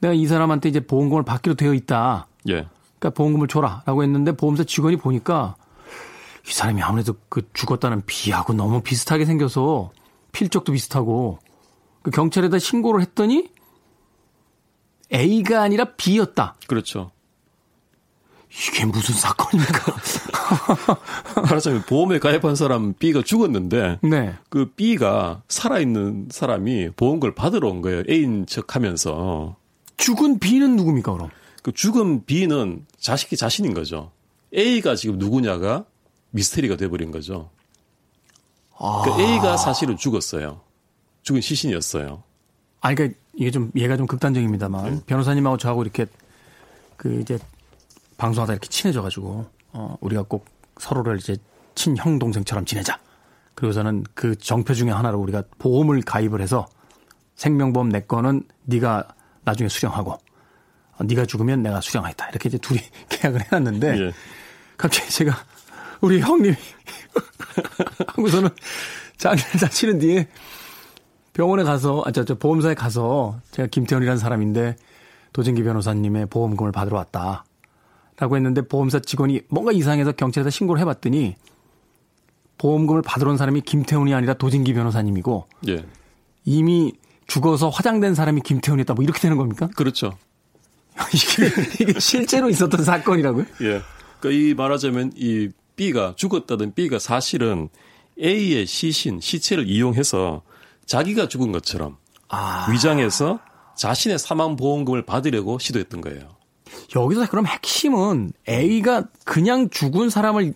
내가 0.00 0.12
이 0.14 0.26
사람한테 0.26 0.68
이제 0.68 0.80
보험금을 0.80 1.22
받기로 1.22 1.54
되어 1.54 1.72
있다. 1.74 2.26
예, 2.48 2.66
그러니까 3.04 3.10
보험금을 3.10 3.48
줘라라고 3.48 4.02
했는데 4.02 4.32
보험사 4.32 4.64
직원이 4.64 4.96
보니까 4.96 5.56
이 6.48 6.52
사람이 6.52 6.82
아무래도 6.82 7.14
그 7.28 7.42
죽었다는 7.52 8.02
B하고 8.06 8.54
너무 8.54 8.80
비슷하게 8.80 9.26
생겨서 9.26 9.92
필적도 10.32 10.72
비슷하고 10.72 11.38
그 12.02 12.10
경찰에다 12.10 12.58
신고를 12.58 13.02
했더니 13.02 13.50
A가 15.12 15.62
아니라 15.62 15.84
B였다. 15.96 16.56
그렇죠. 16.66 17.10
이게 18.50 18.84
무슨 18.86 19.14
사건입니까? 19.14 19.96
말하자면 21.42 21.82
보험에 21.82 22.18
가입한 22.20 22.54
사람 22.54 22.94
B가 22.94 23.22
죽었는데 23.22 23.98
네. 24.02 24.34
그 24.48 24.70
B가 24.76 25.42
살아있는 25.48 26.28
사람이 26.30 26.90
보험금을 26.96 27.34
받으러 27.34 27.68
온 27.68 27.82
거예요. 27.82 28.02
A인 28.08 28.46
척 28.46 28.76
하면서. 28.76 29.56
죽은 29.96 30.38
B는 30.38 30.76
누굽니까, 30.76 31.12
그럼? 31.12 31.30
그 31.64 31.72
죽은 31.72 32.26
B는 32.26 32.84
자식이 32.98 33.38
자신인 33.38 33.72
거죠. 33.72 34.12
A가 34.54 34.96
지금 34.96 35.16
누구냐가 35.16 35.86
미스테리가 36.32 36.76
돼버린 36.76 37.10
거죠. 37.10 37.48
그 38.76 39.18
A가 39.18 39.56
사실은 39.56 39.96
죽었어요. 39.96 40.60
죽은 41.22 41.40
시신이었어요. 41.40 42.22
아, 42.82 42.94
그러니까 42.94 43.18
이게 43.32 43.50
좀 43.50 43.72
얘가 43.76 43.96
좀 43.96 44.06
극단적입니다만 44.06 44.94
네. 44.94 45.00
변호사님하고 45.06 45.56
저하고 45.56 45.82
이렇게 45.82 46.04
그 46.98 47.18
이제 47.22 47.38
방송하다 48.18 48.52
이렇게 48.52 48.68
친해져가지고 48.68 49.46
어 49.72 49.96
우리가 50.02 50.24
꼭 50.24 50.44
서로를 50.78 51.16
이제 51.16 51.34
친형 51.74 52.18
동생처럼 52.18 52.66
지내자. 52.66 53.00
그리고서는 53.54 54.04
그 54.12 54.36
정표 54.36 54.74
중에 54.74 54.90
하나로 54.90 55.18
우리가 55.18 55.44
보험을 55.58 56.02
가입을 56.02 56.42
해서 56.42 56.66
생명보험 57.36 57.88
내 57.88 58.00
거는 58.00 58.42
네가 58.64 59.08
나중에 59.44 59.70
수령하고 59.70 60.10
어, 60.12 60.18
네가 61.00 61.26
죽으면 61.26 61.62
내가 61.62 61.80
수령하겠다. 61.80 62.28
이렇게 62.30 62.48
이제 62.48 62.58
둘이 62.58 62.80
계약을 63.08 63.42
해놨는데 63.46 63.98
예. 64.00 64.12
갑자기 64.76 65.10
제가 65.10 65.34
우리 66.00 66.20
형님이 66.20 66.54
하고서는 68.08 68.50
장례를 69.16 69.60
다 69.60 69.68
치는 69.68 69.98
뒤에 69.98 70.28
병원에 71.32 71.62
가서 71.64 72.02
아 72.06 72.12
저 72.12 72.24
저 72.24 72.34
보험사에 72.36 72.74
가서 72.74 73.40
제가 73.50 73.68
김태현이라는 73.68 74.18
사람인데 74.18 74.76
도진기 75.32 75.62
변호사님의 75.64 76.26
보험금을 76.26 76.70
받으러 76.72 76.96
왔다. 76.96 77.44
라고 78.16 78.36
했는데 78.36 78.62
보험사 78.62 79.00
직원이 79.00 79.40
뭔가 79.48 79.72
이상해서 79.72 80.12
경찰에다 80.12 80.48
신고를 80.50 80.80
해봤더니 80.82 81.34
보험금을 82.58 83.02
받으러 83.02 83.32
온 83.32 83.36
사람이 83.36 83.62
김태훈이 83.62 84.14
아니라 84.14 84.34
도진기 84.34 84.72
변호사님이고 84.74 85.48
예. 85.68 85.84
이미 86.44 86.92
죽어서 87.26 87.68
화장된 87.70 88.14
사람이 88.14 88.42
김태훈이었다 88.42 88.94
뭐 88.94 89.02
이렇게 89.02 89.18
되는 89.18 89.36
겁니까? 89.36 89.68
그렇죠. 89.74 90.16
이게, 91.12 91.82
이게 91.82 92.00
실제로 92.00 92.48
있었던 92.48 92.84
사건이라고요? 92.84 93.44
예. 93.62 93.82
그러니까 94.20 94.30
이 94.30 94.54
말하자면 94.54 95.12
이 95.16 95.48
B가 95.76 96.14
죽었다던 96.16 96.74
B가 96.74 96.98
사실은 96.98 97.68
A의 98.22 98.66
시신, 98.66 99.20
시체를 99.20 99.68
이용해서 99.68 100.42
자기가 100.86 101.28
죽은 101.28 101.52
것처럼 101.52 101.96
아. 102.28 102.68
위장해서 102.70 103.40
자신의 103.76 104.18
사망 104.18 104.56
보험금을 104.56 105.02
받으려고 105.02 105.58
시도했던 105.58 106.00
거예요. 106.00 106.28
여기서 106.94 107.28
그럼 107.28 107.46
핵심은 107.46 108.32
A가 108.48 109.08
그냥 109.24 109.68
죽은 109.70 110.10
사람을 110.10 110.54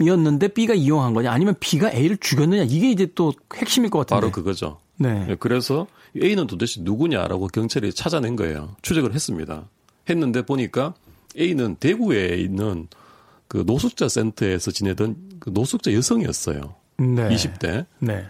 이었는데 0.00 0.48
B가 0.48 0.74
이용한 0.74 1.14
거냐 1.14 1.32
아니면 1.32 1.54
B가 1.58 1.92
A를 1.92 2.16
죽였느냐 2.18 2.64
이게 2.64 2.90
이제 2.90 3.08
또 3.14 3.32
핵심일 3.54 3.90
것 3.90 4.00
같은데. 4.00 4.20
바로 4.20 4.30
그거죠. 4.32 4.78
네. 4.96 5.26
네. 5.26 5.36
그래서 5.38 5.86
A는 6.20 6.46
도대체 6.46 6.80
누구냐라고 6.82 7.46
경찰이 7.48 7.92
찾아낸 7.92 8.36
거예요. 8.36 8.76
추적을 8.82 9.14
했습니다. 9.14 9.68
했는데 10.08 10.42
보니까 10.42 10.94
A는 11.38 11.76
대구에 11.76 12.36
있는 12.36 12.88
그 13.48 13.64
노숙자 13.66 14.08
센터에서 14.08 14.70
지내던 14.70 15.16
그 15.40 15.50
노숙자 15.50 15.92
여성이었어요. 15.92 16.74
네. 16.98 17.28
20대. 17.28 17.86
네. 18.00 18.26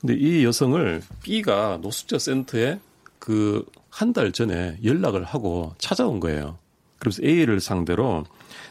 근데 0.00 0.14
이 0.14 0.44
여성을 0.44 1.02
B가 1.22 1.78
노숙자 1.82 2.18
센터에 2.18 2.78
그 3.18 3.64
한 3.94 4.14
달 4.14 4.32
전에 4.32 4.78
연락을 4.82 5.22
하고 5.22 5.74
찾아온 5.76 6.18
거예요. 6.18 6.56
그래서 6.98 7.22
A를 7.22 7.60
상대로 7.60 8.24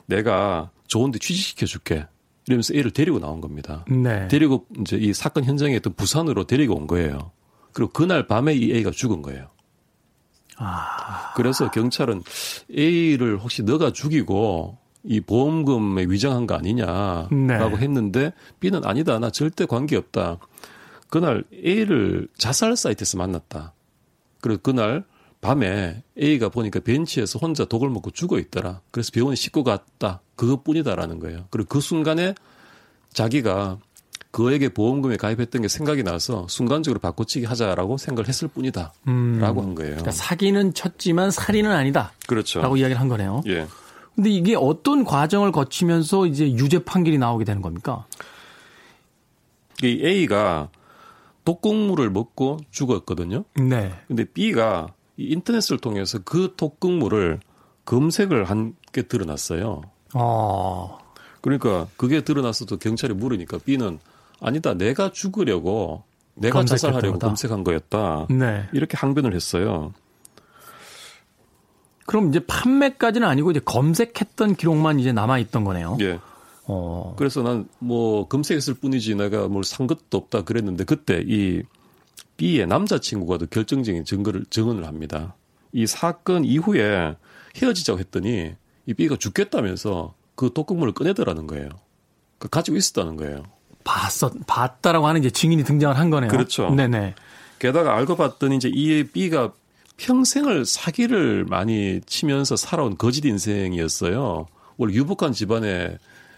내가 0.08 0.72
좋은데 0.88 1.20
취직시켜 1.20 1.67
줄게. 1.67 2.08
이러면서 2.48 2.74
A를 2.74 2.89
데리고 2.89 3.20
나온 3.20 3.39
겁니다. 3.39 3.86
네. 3.88 4.28
데리고 4.30 4.65
이제 4.80 4.98
이 4.98 5.13
사건 5.13 5.44
현장에 5.44 5.76
있던 5.76 5.94
부산으로 5.94 6.46
데리고 6.46 6.76
온 6.76 6.88
거예요. 6.88 7.32
그리고 7.73 7.91
그날 7.91 8.27
밤에 8.27 8.53
이 8.53 8.73
A가 8.73 8.91
죽은 8.91 9.21
거예요. 9.21 9.49
아. 10.57 11.34
그래서 11.36 11.71
경찰은 11.71 12.23
A를 12.75 13.39
혹시 13.39 13.63
너가 13.63 13.91
죽이고 13.91 14.77
이 15.03 15.19
보험금에 15.19 16.05
위장한 16.07 16.45
거 16.45 16.55
아니냐라고 16.55 17.29
네. 17.36 17.77
했는데 17.77 18.34
B는 18.60 18.86
아니다. 18.86 19.17
나 19.19 19.31
절대 19.31 19.65
관계 19.65 19.95
없다. 19.95 20.38
그날 21.10 21.43
A를 21.53 22.27
자살 22.38 22.75
사이트에서 22.77 23.17
만났다. 23.17 23.73
그리고 24.39 24.62
그날 24.62 25.03
밤에 25.41 26.03
A가 26.19 26.49
보니까 26.49 26.79
벤치에서 26.79 27.39
혼자 27.39 27.65
독을 27.65 27.89
먹고 27.89 28.12
죽어 28.12 28.38
있더라. 28.39 28.81
그래서 28.91 29.12
병원에 29.12 29.36
싣고 29.36 29.63
갔다. 29.63 30.21
그것뿐이다라는 30.36 31.19
거예요. 31.19 31.45
그리고 31.49 31.67
그 31.67 31.81
순간에 31.81 32.36
자기가 33.12 33.79
그에게 34.32 34.70
보험금에 34.70 35.17
가입했던 35.17 35.62
게 35.62 35.67
생각이 35.67 36.04
나서 36.04 36.48
순간적으로 36.48 37.00
바꿔치기 37.00 37.46
하자라고 37.46 37.98
생각을 37.98 38.28
했을 38.30 38.48
뿐이다. 38.48 38.94
음, 39.08 39.39
라고 39.39 39.62
한 39.62 39.76
거예요. 39.76 39.91
그러니까 39.91 40.12
사기는 40.12 40.74
쳤지만 40.74 41.32
살인은 41.32 41.70
아니다. 41.72 42.13
그렇죠. 42.28 42.62
라고 42.62 42.78
이야기를 42.78 43.00
한 43.00 43.10
거네요. 43.10 43.44
예. 43.48 43.67
근데 44.15 44.30
이게 44.30 44.56
어떤 44.56 45.04
과정을 45.04 45.52
거치면서 45.52 46.28
이제 46.28 46.52
유죄 46.52 46.80
판결이 46.84 47.17
나오게 47.17 47.44
되는 47.46 47.62
겁니까? 47.62 48.06
이 49.84 50.02
A가 50.06 50.70
독극물을 51.44 52.10
먹고 52.10 52.60
죽었거든요. 52.72 53.44
네. 53.56 53.91
근데 54.08 54.26
B가 54.26 54.88
인터넷을 55.17 55.78
통해서 55.78 56.20
그 56.24 56.54
독극물을 56.56 57.39
검색을 57.86 58.46
한 58.46 58.74
게 58.91 59.04
드러났어요. 59.04 59.82
아. 60.13 60.98
그러니까 61.39 61.88
그게 61.98 62.22
드러났어도 62.22 62.78
경찰이 62.78 63.13
물으니까 63.13 63.58
B는 63.60 64.00
아니다. 64.41 64.73
내가 64.73 65.12
죽으려고 65.12 66.04
내가 66.34 66.65
자살하려고 66.65 67.19
검색한 67.19 67.63
거였다. 67.63 68.27
네. 68.30 68.67
이렇게 68.73 68.97
항변을 68.97 69.34
했어요. 69.36 69.93
그럼 72.06 72.30
이제 72.30 72.39
판매까지는 72.45 73.27
아니고 73.27 73.51
이제 73.51 73.60
검색했던 73.63 74.56
기록만 74.56 74.99
이제 74.99 75.13
남아 75.13 75.38
있던 75.39 75.63
거네요. 75.63 75.97
예. 76.01 76.19
어. 76.65 77.15
그래서 77.17 77.41
난 77.41 77.67
뭐 77.80 78.27
검색했을 78.27 78.75
뿐이지 78.75 79.15
내가 79.15 79.47
뭘 79.47 79.63
산 79.63 79.88
것도 79.88 80.17
없다 80.17 80.41
그랬는데 80.43 80.84
그때 80.84 81.23
이 81.25 81.62
B의 82.38 82.65
남자친구가 82.67 83.38
더 83.38 83.45
결정적인 83.45 84.04
증거를 84.06 84.45
증언을 84.49 84.86
합니다. 84.88 85.36
이 85.73 85.86
사건 85.86 86.43
이후에 86.43 87.15
헤어지자고 87.62 87.99
했더니 87.99 88.56
이 88.88 88.93
B가 88.93 89.15
죽겠다면서 89.17 90.15
그 90.36 90.51
독극물을 90.54 90.93
꺼내더라는 90.93 91.45
거예요. 91.47 91.69
그 92.39 92.47
가지고 92.49 92.77
있었다는 92.77 93.15
거예요. 93.15 93.43
봤었 93.84 94.34
봤다라고 94.48 95.08
하는 95.08 95.22
이제 95.22 95.30
증인이 95.30 95.63
등장을 95.63 95.98
한 95.98 96.10
거네요. 96.10 96.30
그렇죠. 96.30 96.70
네네. 96.72 97.15
게다가 97.60 97.96
알고 97.96 98.15
봤더니 98.15 98.56
이제 98.56 98.70
이 98.74 99.04
B가 99.04 99.54
평생을 99.98 100.65
사기를 100.65 101.46
많이 101.46 102.02
치면서 102.06 102.56
살아온 102.56 102.98
거짓 102.98 103.26
인생이었어요. 103.26 104.48
원래 104.78 104.94
유복한 104.94 105.32
집안에 105.32 105.98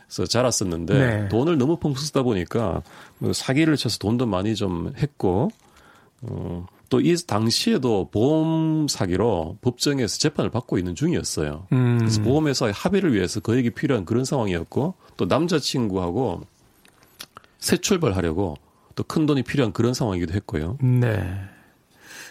서 0.10 0.26
자랐었는데 0.26 0.94
네. 0.94 1.28
돈을 1.30 1.58
너무 1.58 1.78
펑펑 1.78 1.96
쓰다 1.96 2.22
보니까 2.22 2.84
뭐 3.18 3.34
사기를 3.34 3.78
쳐서 3.78 3.98
돈도 3.98 4.28
많이 4.28 4.56
좀 4.56 4.94
했고 4.98 5.50
어, 6.22 6.68
또 6.94 7.00
이 7.00 7.16
당시에도 7.26 8.08
보험 8.12 8.88
사기로 8.88 9.58
법정에서 9.62 10.20
재판을 10.20 10.52
받고 10.52 10.78
있는 10.78 10.94
중이었어요. 10.94 11.66
음. 11.72 11.98
그래서 11.98 12.22
보험회사의 12.22 12.72
합의를 12.72 13.16
위해서 13.16 13.40
그에게 13.40 13.72
필요한 13.72 14.06
그런 14.06 14.24
상황이었고 14.26 14.94
또 15.18 15.26
남자친구하고 15.26 16.42
새 17.64 17.78
출발하려고 17.78 18.58
또 18.96 19.04
큰 19.04 19.26
돈이 19.26 19.44
필요한 19.44 19.72
그런 19.72 19.94
상황이기도 19.94 20.34
했고요. 20.34 20.78
네. 20.82 21.10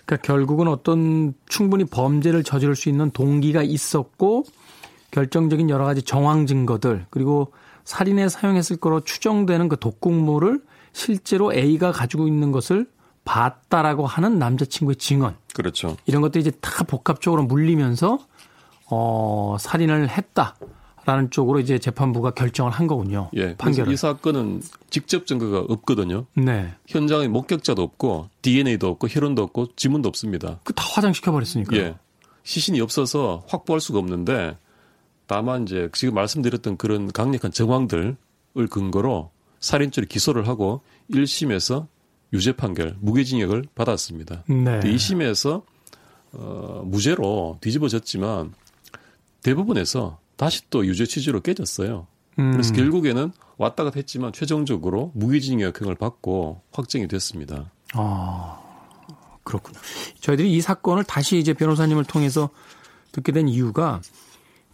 그러니까 0.05 0.27
결국은 0.27 0.68
어떤 0.68 1.33
충분히 1.47 1.85
범죄를 1.85 2.45
저지를 2.45 2.77
수 2.77 2.90
있는 2.90 3.11
동기가 3.11 3.62
있었고 3.62 4.45
결정적인 5.11 5.70
여러 5.70 5.85
가지 5.87 6.03
정황 6.03 6.47
증거들 6.47 7.07
그리고 7.09 7.51
살인에 7.85 8.28
사용했을 8.28 8.76
거로 8.76 9.01
추정되는 9.01 9.68
그 9.68 9.78
독극물을 9.78 10.61
실제로 10.93 11.53
A가 11.53 11.93
가지고 11.93 12.28
있는 12.28 12.53
것을 12.53 12.87
봤다라고 13.24 14.07
하는 14.07 14.39
남자친구의 14.39 14.97
증언. 14.97 15.37
그렇죠. 15.55 15.97
이런 16.05 16.20
것들이 16.20 16.43
이제 16.43 16.53
다 16.61 16.85
복합적으로 16.85 17.45
물리면서 17.45 18.18
어 18.91 19.57
살인을 19.59 20.11
했다. 20.11 20.57
라는 21.05 21.30
쪽으로 21.30 21.59
이제 21.61 21.78
재판부가 21.78 22.30
결정을 22.32 22.70
한 22.70 22.86
거군요. 22.86 23.28
예. 23.34 23.57
판결을. 23.57 23.92
이 23.92 23.96
사건은 23.96 24.62
직접 24.90 25.26
증거가 25.26 25.59
없거든요. 25.61 26.26
네. 26.34 26.72
현장에 26.86 27.26
목격자도 27.28 27.82
없고 27.82 28.28
DNA도 28.42 28.88
없고 28.88 29.09
혈흔도 29.09 29.42
없고 29.42 29.68
지문도 29.76 30.09
없습니다. 30.09 30.61
그 30.64 30.72
다 30.72 30.84
화장시켜 30.88 31.32
버렸으니까. 31.32 31.76
예. 31.76 31.94
시신이 32.44 32.80
없어서 32.80 33.44
확보할 33.48 33.80
수가 33.80 33.98
없는데 33.98 34.57
다만 35.26 35.62
이제 35.64 35.88
지금 35.92 36.14
말씀드렸던 36.14 36.76
그런 36.76 37.11
강력한 37.12 37.50
정황들을 37.53 38.16
근거로 38.70 39.30
살인죄를 39.61 40.09
기소를 40.09 40.46
하고 40.48 40.82
1심에서 41.11 41.86
유죄 42.32 42.53
판결, 42.53 42.96
무기징역을 43.00 43.64
받았습니다. 43.74 44.44
네. 44.48 44.80
2심에서 44.80 45.62
어, 46.32 46.82
무죄로 46.84 47.59
뒤집어졌지만 47.61 48.55
대부분에서 49.42 50.18
다시 50.43 50.62
또 50.70 50.84
유죄 50.84 51.07
취지로 51.07 51.40
깨졌어요. 51.40 52.09
음. 52.40 52.51
그래서 52.51 52.74
결국에는 52.74 53.30
왔다 53.59 53.84
갔다 53.84 53.95
했지만 54.01 54.32
최종적으로 54.32 55.12
무기징역형을 55.14 55.95
받고 55.95 56.62
확정이 56.72 57.07
됐습니다. 57.07 57.70
아, 57.95 58.59
그렇군요. 59.45 59.78
저희들이 60.18 60.53
이 60.53 60.61
사건을 60.61 61.05
다시 61.05 61.38
이제 61.38 61.53
변호사님을 61.53 62.07
통해서 62.07 62.51
듣게 63.12 63.30
된 63.30 63.47
이유가 63.47 64.01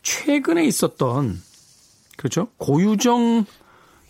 최근에 0.02 0.64
있었던 0.64 1.38
그렇죠 2.16 2.48
고유정 2.56 3.44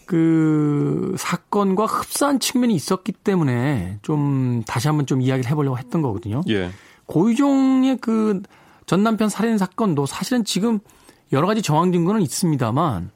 그 0.07 1.17
사건과 1.19 1.87
흡사한 1.87 2.39
측면이 2.39 2.73
있었기 2.73 3.11
때문에 3.11 3.99
좀 4.03 4.63
다시 4.65 4.87
한번 4.87 5.07
좀 5.07 5.21
이야기를 5.21 5.51
해보려고 5.51 5.77
했던 5.77 6.03
거거든요. 6.03 6.41
예. 6.49 6.71
고유종의 7.07 7.97
그 7.97 8.43
전 8.89 9.03
남편 9.03 9.29
살인 9.29 9.59
사건도 9.59 10.07
사실은 10.07 10.45
지금 10.45 10.81
여러 11.33 11.47
가지 11.47 11.63
정황 11.63 11.93
증거는 11.93 12.23
있습니다만 12.23 13.11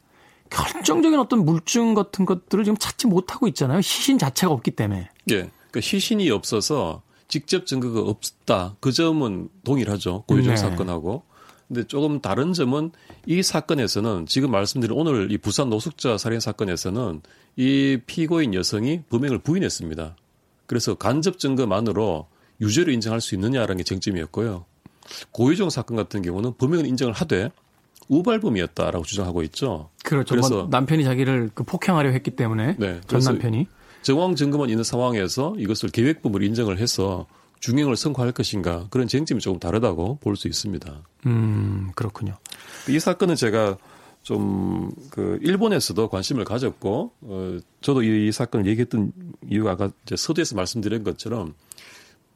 결정적인 0.51 1.19
어떤 1.19 1.45
물증 1.45 1.95
같은 1.95 2.25
것들을 2.25 2.65
지금 2.65 2.77
찾지 2.77 3.07
못하고 3.07 3.49
있잖아요. 3.49 3.81
시신 3.81 4.19
자체가 4.19 4.53
없기 4.53 4.73
때문에. 4.73 5.09
예. 5.31 5.35
그러니까 5.35 5.81
시신이 5.81 6.31
없어서 6.31 7.03
직접 7.29 7.67
증거가 7.67 8.01
없다. 8.01 8.77
그 8.81 8.93
점은 8.93 9.49
동일하죠. 9.65 10.25
고유정 10.27 10.55
네. 10.55 10.57
사건하고. 10.61 11.23
근데 11.69 11.87
조금 11.87 12.21
다른 12.21 12.53
점은 12.53 12.91
이 13.25 13.43
사건에서는 13.43 14.27
지금 14.27 14.51
말씀드린 14.51 14.95
오늘 14.95 15.33
이 15.33 15.39
부산 15.39 15.71
노숙자 15.71 16.19
살인 16.19 16.39
사건에서는 16.39 17.23
이 17.57 17.99
피고인 18.05 18.53
여성이 18.53 19.01
범행을 19.09 19.39
부인했습니다. 19.39 20.17
그래서 20.67 20.95
간접 20.95 21.39
증거만으로 21.39 22.27
유죄를 22.61 22.93
인정할 22.93 23.23
수 23.23 23.35
있느냐라는 23.35 23.79
게 23.79 23.85
쟁점이었고요. 23.85 24.67
고유정 25.31 25.71
사건 25.71 25.97
같은 25.97 26.21
경우는 26.21 26.59
범행을 26.59 26.87
인정을 26.87 27.15
하되 27.15 27.51
우발범이었다라고 28.09 29.05
주장하고 29.05 29.43
있죠. 29.45 29.91
그렇죠. 30.05 30.35
그래서 30.35 30.55
뭐 30.55 30.69
남편이 30.71 31.05
자기를 31.05 31.51
그 31.55 31.65
폭행하려 31.65 32.11
했기 32.11 32.31
때문에 32.33 32.77
네, 32.79 33.01
전 33.07 33.21
남편이 33.21 33.67
정황 34.03 34.35
증거만 34.35 34.69
있는 34.69 34.85
상황에서 34.85 35.55
이것을 35.59 35.91
계획범으로 35.91 36.45
인정을 36.45 36.79
해서 36.79 37.27
중형을 37.61 37.97
선고할 37.97 38.33
것인가 38.33 38.87
그런 38.91 39.07
쟁점이 39.07 39.41
조금 39.41 39.61
다르다고 39.61 40.19
볼 40.21 40.37
수 40.37 40.49
있습니다. 40.49 40.93
음 41.27 41.93
그렇군요. 41.95 42.35
이 42.89 42.99
사건은 42.99 43.37
제가 43.37 43.77
좀 44.23 44.91
그 45.11 45.39
일본에서도 45.43 46.09
관심을 46.09 46.45
가졌고 46.45 47.13
어 47.23 47.59
저도 47.81 48.03
이, 48.03 48.29
이 48.29 48.33
사건을 48.33 48.67
얘기했던 48.67 49.13
이유가 49.51 49.73
아까 49.73 49.91
이제 50.07 50.17
서두에서 50.17 50.55
말씀드린 50.57 51.03
것처럼 51.05 51.55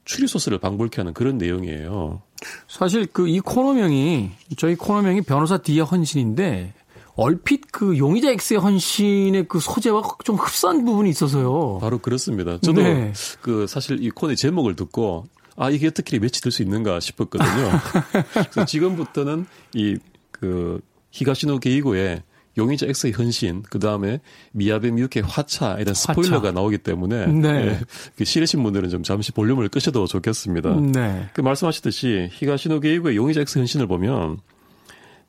추리 0.07 0.26
소설을 0.26 0.57
방불케 0.59 0.96
하는 1.00 1.12
그런 1.12 1.36
내용이에요. 1.36 2.22
사실 2.68 3.04
그 3.07 3.28
이 3.28 3.40
코너명이 3.40 4.30
저희 4.57 4.74
코너명이 4.76 5.20
변호사 5.22 5.59
D의 5.59 5.80
헌신인데 5.80 6.72
얼핏 7.16 7.72
그 7.72 7.98
용의자 7.98 8.30
X의 8.30 8.59
헌신의 8.61 9.46
그 9.48 9.61
소재와 9.61 10.02
좀 10.24 10.36
흡사한 10.36 10.84
부분이 10.84 11.11
있어서요. 11.11 11.78
바로 11.80 11.98
그렇습니다. 11.98 12.59
저도 12.61 12.82
네. 12.82 13.12
그 13.42 13.66
사실 13.66 14.02
이 14.02 14.09
코너의 14.11 14.36
제목을 14.36 14.76
듣고 14.76 15.26
아 15.57 15.70
이게 15.70 15.86
어떻게 15.88 16.18
매치될 16.18 16.52
수 16.52 16.62
있는가 16.62 17.00
싶었거든요. 17.00 17.70
그래서 18.32 18.64
지금부터는 18.64 19.46
이 19.74 19.96
그 20.38 20.80
히가시노 21.12 21.61
게이고의 21.61 22.22
용의자 22.59 22.86
X의 22.86 23.12
헌신, 23.12 23.62
그 23.68 23.78
다음에 23.78 24.20
미야베 24.52 24.90
대한 24.92 25.22
화차. 25.22 25.78
스포일러가 25.94 26.52
나오기 26.52 26.78
때문에 26.78 27.26
네. 27.26 27.48
예, 27.48 27.80
그 28.16 28.24
싫으신 28.24 28.62
분들은 28.62 28.88
좀 28.88 29.02
잠시 29.02 29.32
볼륨을 29.32 29.68
끄셔도 29.68 30.07
좋겠습니다. 30.07 30.80
네. 30.92 31.28
그 31.34 31.40
말씀하셨듯이 31.42 32.30
히가시노 32.32 32.80
게이고의 32.80 33.16
용의자 33.16 33.42
X 33.42 33.59
헌신을 33.59 33.86
보면 33.86 34.38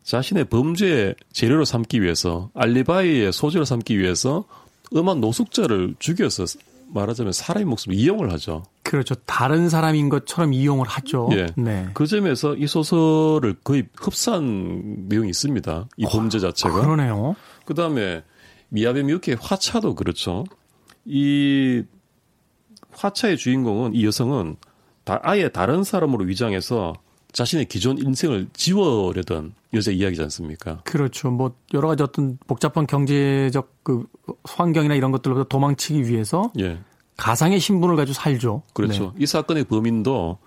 자신의 0.03 0.45
범죄 0.45 1.15
재료로 1.33 1.65
삼기 1.65 2.01
위해서 2.01 2.49
알리바이의 2.53 3.33
소재로 3.33 3.65
삼기 3.65 3.99
위해서 3.99 4.45
음한 4.95 5.19
노숙자를 5.19 5.95
죽여서 5.99 6.45
말하자면 6.89 7.33
사람의 7.33 7.65
목숨을 7.65 7.97
이용을 7.97 8.31
하죠. 8.33 8.63
그렇죠. 8.83 9.15
다른 9.25 9.69
사람인 9.69 10.09
것처럼 10.09 10.53
이용을 10.53 10.87
하죠. 10.87 11.29
예. 11.33 11.47
네. 11.57 11.89
그 11.93 12.07
점에서 12.07 12.55
이 12.55 12.67
소설을 12.67 13.55
거의 13.63 13.87
흡사한 13.95 15.07
내용이 15.09 15.29
있습니다. 15.29 15.87
이 15.97 16.05
범죄 16.05 16.39
자체가. 16.39 16.81
그러네요. 16.81 17.35
그 17.65 17.73
다음에 17.73 18.23
미야베 18.69 19.03
미유케 19.03 19.37
화차도 19.39 19.95
그렇죠. 19.95 20.45
이 21.05 21.83
화차의 22.91 23.37
주인공은 23.37 23.93
이 23.93 24.05
여성은 24.05 24.57
다 25.03 25.19
아예 25.23 25.49
다른 25.49 25.83
사람으로 25.83 26.25
위장해서 26.25 26.93
자신의 27.37 27.65
기존 27.65 27.99
인생을 27.99 28.47
지워려던 28.53 29.53
여자 29.75 29.91
이야기지 29.91 30.23
않습니까? 30.23 30.81
그렇죠. 30.83 31.29
뭐 31.29 31.53
여러 31.71 31.87
가지 31.87 32.01
어떤 32.01 32.39
복잡한 32.47 32.87
경제적 32.87 33.83
그 33.83 34.05
환경이나 34.43 34.95
이런 34.95 35.11
것들로부터 35.11 35.47
도망치기 35.47 36.07
위해서 36.07 36.51
예. 36.59 36.79
가상의 37.15 37.59
신분을 37.59 37.95
가지고 37.95 38.15
살죠. 38.15 38.63
그렇죠. 38.73 39.13
이 39.19 39.27
사건의 39.27 39.65
범인도 39.65 40.39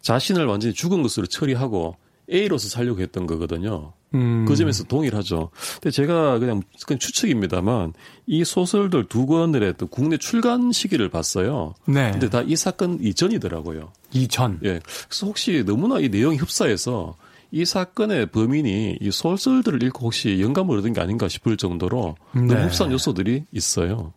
자신을 0.00 0.46
완전히 0.46 0.74
죽은 0.74 1.04
것으로 1.04 1.28
처리하고 1.28 1.94
A로서 2.28 2.68
살려고 2.68 3.02
했던 3.02 3.28
거거든요. 3.28 3.92
네. 4.12 4.18
음. 4.18 4.44
그 4.46 4.54
점에서 4.56 4.84
동일하죠. 4.84 5.50
근데 5.80 5.90
제가 5.90 6.38
그냥, 6.38 6.62
그냥 6.86 6.98
추측입니다만 6.98 7.92
이 8.26 8.44
소설들 8.44 9.06
두 9.06 9.26
권의 9.26 9.74
또 9.78 9.86
국내 9.86 10.16
출간 10.16 10.70
시기를 10.72 11.08
봤어요. 11.08 11.74
네. 11.86 12.10
근데 12.12 12.28
다 12.28 12.42
이 12.42 12.56
사건 12.56 12.98
이전이더라고요. 13.00 13.92
이전. 14.12 14.58
예. 14.64 14.80
그래서 15.08 15.26
혹시 15.26 15.64
너무나 15.64 15.98
이 16.00 16.08
내용이 16.08 16.36
흡사해서 16.36 17.16
이 17.50 17.64
사건의 17.64 18.26
범인이 18.26 18.98
이 19.00 19.10
소설들을 19.10 19.82
읽고 19.82 20.06
혹시 20.06 20.40
영감을 20.40 20.78
얻은 20.78 20.92
게 20.94 21.00
아닌가 21.00 21.28
싶을 21.28 21.56
정도로 21.56 22.16
너무 22.32 22.54
네. 22.54 22.64
흡사한 22.64 22.92
요소들이 22.92 23.44
있어요. 23.52 24.12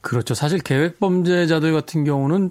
그렇죠. 0.00 0.34
사실 0.34 0.58
계획 0.58 0.98
범죄자들 0.98 1.72
같은 1.72 2.04
경우는 2.04 2.50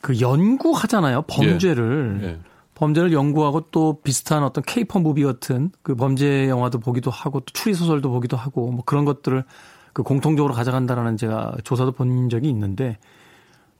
그 0.00 0.20
연구하잖아요. 0.20 1.22
범죄를. 1.28 2.20
예. 2.24 2.49
범죄를 2.80 3.12
연구하고 3.12 3.66
또 3.70 4.00
비슷한 4.02 4.42
어떤 4.42 4.64
케이퍼 4.64 5.00
무비 5.00 5.22
같은 5.22 5.70
그 5.82 5.94
범죄 5.94 6.48
영화도 6.48 6.80
보기도 6.80 7.10
하고 7.10 7.40
또 7.40 7.46
추리 7.52 7.74
소설도 7.74 8.10
보기도 8.10 8.38
하고 8.38 8.70
뭐 8.70 8.82
그런 8.86 9.04
것들을 9.04 9.44
그 9.92 10.02
공통적으로 10.02 10.54
가져간다라는 10.54 11.18
제가 11.18 11.58
조사도 11.62 11.92
본 11.92 12.30
적이 12.30 12.48
있는데 12.48 12.96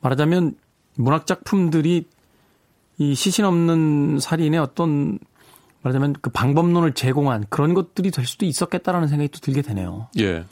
말하자면 0.03 0.55
문학 0.97 1.27
작품들이 1.27 2.09
이 2.99 3.15
시신 3.15 3.47
없는 3.47 4.19
살인의 4.21 4.61
어떤 4.61 5.19
말하자면 5.81 6.17
그 6.21 6.29
방법론을 6.29 6.93
제공한 6.93 7.47
그런 7.49 7.73
것들이 7.73 8.11
될 8.11 8.27
수도 8.27 8.45
있었겠다라는 8.45 9.09
생각이 9.09 9.31
또 9.31 9.41
들게 9.41 9.63
되네요. 9.63 10.09
예. 10.19 10.45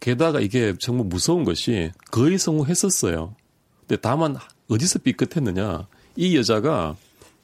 게다가 0.00 0.40
이게 0.40 0.74
정말 0.76 1.06
무서운 1.06 1.44
것이 1.44 1.92
거의 2.10 2.36
성공했었어요. 2.36 3.36
근데 3.86 4.00
다만 4.00 4.36
어디서 4.68 4.98
삐끗했느냐. 5.00 5.86
이 6.16 6.36
여자가 6.36 6.96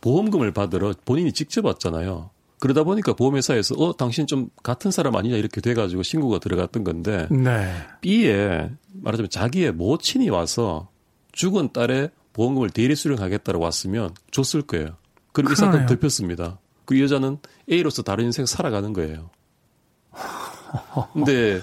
보험금을 0.06 0.52
받으러 0.52 0.94
본인이 1.04 1.32
직접 1.32 1.64
왔잖아요. 1.64 2.30
그러다 2.60 2.84
보니까 2.84 3.14
보험회사에서 3.14 3.74
어 3.74 3.96
당신 3.96 4.28
좀 4.28 4.50
같은 4.62 4.92
사람 4.92 5.16
아니냐 5.16 5.34
이렇게 5.36 5.60
돼가지고 5.60 6.04
신고가 6.04 6.38
들어갔던 6.38 6.84
건데 6.84 7.26
네. 7.28 7.74
B에 8.02 8.70
말하자면 8.92 9.30
자기의 9.30 9.72
모친이 9.72 10.30
와서 10.30 10.88
죽은 11.32 11.72
딸의 11.72 12.10
보험금을 12.34 12.70
대리 12.70 12.94
수령하겠다고 12.94 13.58
왔으면 13.58 14.14
줬을 14.30 14.62
거예요. 14.62 14.96
그리고 15.32 15.54
이 15.54 15.56
사건. 15.56 15.86
덮였습니다. 15.86 16.60
그이 16.84 17.02
여자는 17.02 17.38
A로서 17.68 18.02
다른 18.02 18.26
인생 18.26 18.46
살아가는 18.46 18.92
거예요. 18.92 19.30
근데 21.14 21.60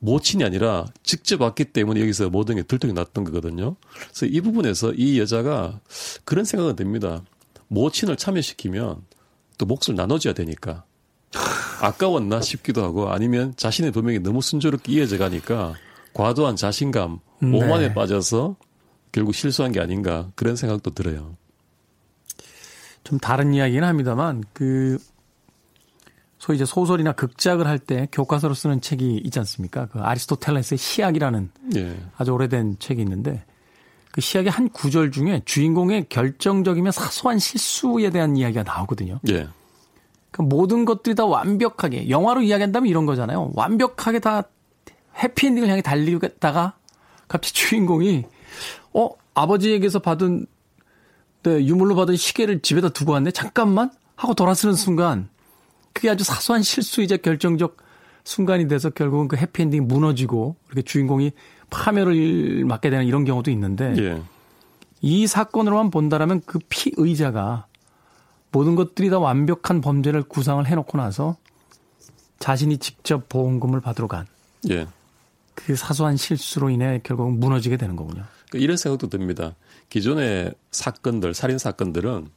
모친이 0.00 0.44
아니라 0.44 0.86
직접 1.02 1.40
왔기 1.40 1.66
때문에 1.66 2.00
여기서 2.00 2.30
모든 2.30 2.56
게 2.56 2.62
들통이 2.62 2.92
났던 2.92 3.24
거거든요. 3.24 3.76
그래서 3.90 4.26
이 4.26 4.40
부분에서 4.40 4.92
이 4.94 5.18
여자가 5.18 5.80
그런 6.24 6.44
생각은 6.44 6.76
듭니다. 6.76 7.22
모친을 7.68 8.16
참여시키면 8.16 9.02
또 9.58 9.66
몫을 9.66 9.94
나눠줘야 9.96 10.34
되니까. 10.34 10.84
아까웠나 11.80 12.40
싶기도 12.40 12.82
하고 12.82 13.10
아니면 13.10 13.54
자신의 13.56 13.92
도명이 13.92 14.20
너무 14.20 14.40
순조롭게 14.40 14.92
이어져 14.92 15.18
가니까 15.18 15.74
과도한 16.14 16.56
자신감, 16.56 17.20
네. 17.40 17.48
오만에 17.48 17.94
빠져서 17.94 18.56
결국 19.12 19.34
실수한 19.34 19.72
게 19.72 19.80
아닌가 19.80 20.30
그런 20.34 20.56
생각도 20.56 20.90
들어요. 20.90 21.36
좀 23.04 23.18
다른 23.18 23.54
이야기는 23.54 23.86
합니다만 23.86 24.44
그 24.52 24.98
소위 26.38 26.56
이제 26.56 26.64
소설이나 26.64 27.12
극작을 27.12 27.66
할 27.66 27.78
때 27.78 28.06
교과서로 28.12 28.54
쓰는 28.54 28.80
책이 28.80 29.22
있지 29.24 29.38
않습니까? 29.40 29.86
그 29.86 30.00
아리스토텔레스의 30.00 30.78
시약이라는 30.78 31.50
예. 31.76 31.96
아주 32.16 32.32
오래된 32.32 32.76
책이 32.78 33.00
있는데 33.02 33.44
그 34.12 34.20
시약의 34.20 34.50
한 34.50 34.68
구절 34.68 35.10
중에 35.10 35.42
주인공의 35.44 36.06
결정적이면 36.08 36.92
사소한 36.92 37.38
실수에 37.38 38.10
대한 38.10 38.36
이야기가 38.36 38.62
나오거든요. 38.62 39.20
예. 39.30 39.48
그 40.30 40.42
모든 40.42 40.84
것들이 40.84 41.14
다 41.14 41.24
완벽하게 41.24 42.10
영화로 42.10 42.42
이야기한다면 42.42 42.88
이런 42.88 43.06
거잖아요. 43.06 43.52
완벽하게 43.54 44.18
다 44.20 44.44
해피엔딩을 45.22 45.68
향해 45.68 45.82
달리다가 45.82 46.74
갑자기 47.26 47.54
주인공이 47.54 48.24
어 48.94 49.08
아버지에게서 49.34 49.98
받은 50.00 50.46
네, 51.44 51.64
유물로 51.64 51.94
받은 51.94 52.16
시계를 52.16 52.60
집에다 52.60 52.90
두고 52.90 53.12
왔네. 53.12 53.30
잠깐만 53.30 53.90
하고 54.16 54.34
돌아서는 54.34 54.74
순간 54.74 55.28
그게 55.98 56.10
아주 56.10 56.22
사소한 56.22 56.62
실수이자 56.62 57.16
결정적 57.16 57.76
순간이 58.22 58.68
돼서 58.68 58.88
결국은 58.88 59.26
그 59.26 59.36
해피엔딩이 59.36 59.80
무너지고 59.80 60.54
이렇게 60.68 60.82
주인공이 60.82 61.32
파멸을 61.70 62.64
맞게 62.66 62.88
되는 62.88 63.04
이런 63.04 63.24
경우도 63.24 63.50
있는데 63.50 63.96
예. 63.98 64.22
이 65.00 65.26
사건으로만 65.26 65.90
본다라면 65.90 66.42
그 66.46 66.60
피의자가 66.68 67.66
모든 68.52 68.76
것들이 68.76 69.10
다 69.10 69.18
완벽한 69.18 69.80
범죄를 69.80 70.22
구상을 70.22 70.64
해놓고 70.64 70.96
나서 70.98 71.36
자신이 72.38 72.78
직접 72.78 73.28
보험금을 73.28 73.80
받으러 73.80 74.06
간 74.06 74.24
예. 74.70 74.86
그 75.56 75.74
사소한 75.74 76.16
실수로 76.16 76.70
인해 76.70 77.00
결국 77.02 77.32
무너지게 77.32 77.76
되는 77.76 77.96
거군요. 77.96 78.22
그러니까 78.48 78.62
이런 78.62 78.76
생각도 78.76 79.08
듭니다. 79.08 79.56
기존의 79.88 80.54
사건들, 80.70 81.34
살인 81.34 81.58
사건들은 81.58 82.28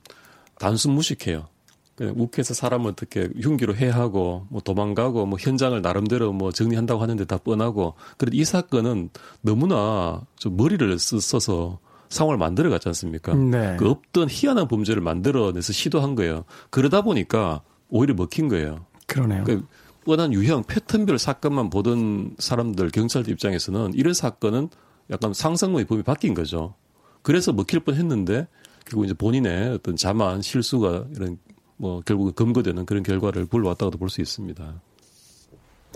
단순 0.57 0.93
무식해요. 0.93 1.47
그냥 1.95 2.15
욱해서 2.17 2.53
사람을 2.53 2.91
어떻게 2.91 3.29
흉기로 3.39 3.75
해하고 3.75 4.47
뭐 4.49 4.61
도망가고 4.61 5.25
뭐 5.25 5.37
현장을 5.39 5.79
나름대로 5.81 6.31
뭐 6.33 6.51
정리한다고 6.51 7.01
하는데 7.01 7.23
다 7.25 7.37
뻔하고 7.37 7.95
그런데 8.17 8.37
이 8.37 8.45
사건은 8.45 9.09
너무나 9.41 10.21
좀 10.37 10.57
머리를 10.57 10.97
써서 10.99 11.79
상황을 12.09 12.37
만들어 12.37 12.69
갔지 12.69 12.89
않습니까? 12.89 13.33
네. 13.35 13.77
그 13.77 13.89
없던 13.89 14.27
희한한 14.29 14.67
범죄를 14.67 15.01
만들어내서 15.01 15.73
시도한 15.73 16.15
거예요. 16.15 16.43
그러다 16.69 17.01
보니까 17.01 17.61
오히려 17.89 18.13
먹힌 18.15 18.47
거예요. 18.47 18.85
그러네요. 19.07 19.43
그 19.43 19.65
뻔한 20.03 20.33
유형 20.33 20.63
패턴별 20.63 21.19
사건만 21.19 21.69
보던 21.69 22.35
사람들 22.39 22.89
경찰들 22.89 23.31
입장에서는 23.33 23.93
이런 23.93 24.13
사건은 24.13 24.69
약간 25.09 25.33
상상의 25.33 25.85
범위 25.85 26.03
바뀐 26.03 26.33
거죠. 26.33 26.73
그래서 27.21 27.53
먹힐 27.53 27.81
뻔했는데 27.81 28.47
결국 28.85 29.05
이제 29.05 29.13
본인의 29.13 29.69
어떤 29.69 29.95
자만 29.95 30.41
실수가 30.41 31.05
이런 31.15 31.37
뭐 31.81 31.99
결국 32.05 32.35
검거되는 32.35 32.85
그런 32.85 33.01
결과를 33.01 33.47
불러왔다고도 33.47 33.97
볼 33.97 34.07
수 34.07 34.21
있습니다. 34.21 34.81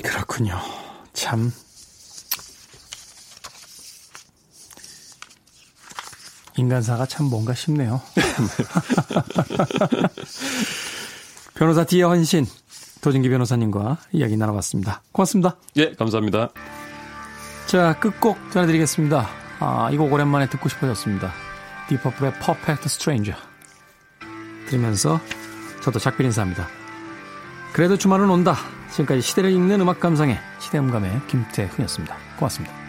그렇군요. 0.03 0.57
참 1.13 1.51
인간사가 6.57 7.05
참 7.05 7.27
뭔가 7.27 7.53
싶네요. 7.53 8.01
변호사 11.53 11.83
디에 11.85 12.01
헌신 12.03 12.45
도진기 13.01 13.29
변호사님과 13.29 13.97
이야기 14.13 14.37
나눠봤습니다. 14.37 15.03
고맙습니다. 15.11 15.57
예, 15.77 15.93
감사합니다. 15.93 16.49
자, 17.67 17.97
끝곡 17.99 18.37
전해드리겠습니다. 18.51 19.27
아, 19.59 19.89
이 19.91 19.97
곡 19.97 20.11
오랜만에 20.11 20.49
듣고 20.49 20.67
싶어졌습니다. 20.69 21.31
디퍼플의 21.89 22.33
Perfect 22.39 22.85
Stranger. 22.85 23.39
들으면서 24.67 25.19
저도 25.85 25.99
작별 25.99 26.25
인사합니다. 26.25 26.67
그래도 27.71 27.95
주말은 27.95 28.27
온다. 28.27 28.55
지금까지 28.89 29.21
시대를 29.21 29.51
읽는 29.51 29.81
음악 29.81 29.99
감상의 29.99 30.39
시대음감의 30.57 31.21
김태훈이었습니다. 31.27 32.17
고맙습니다. 32.39 32.84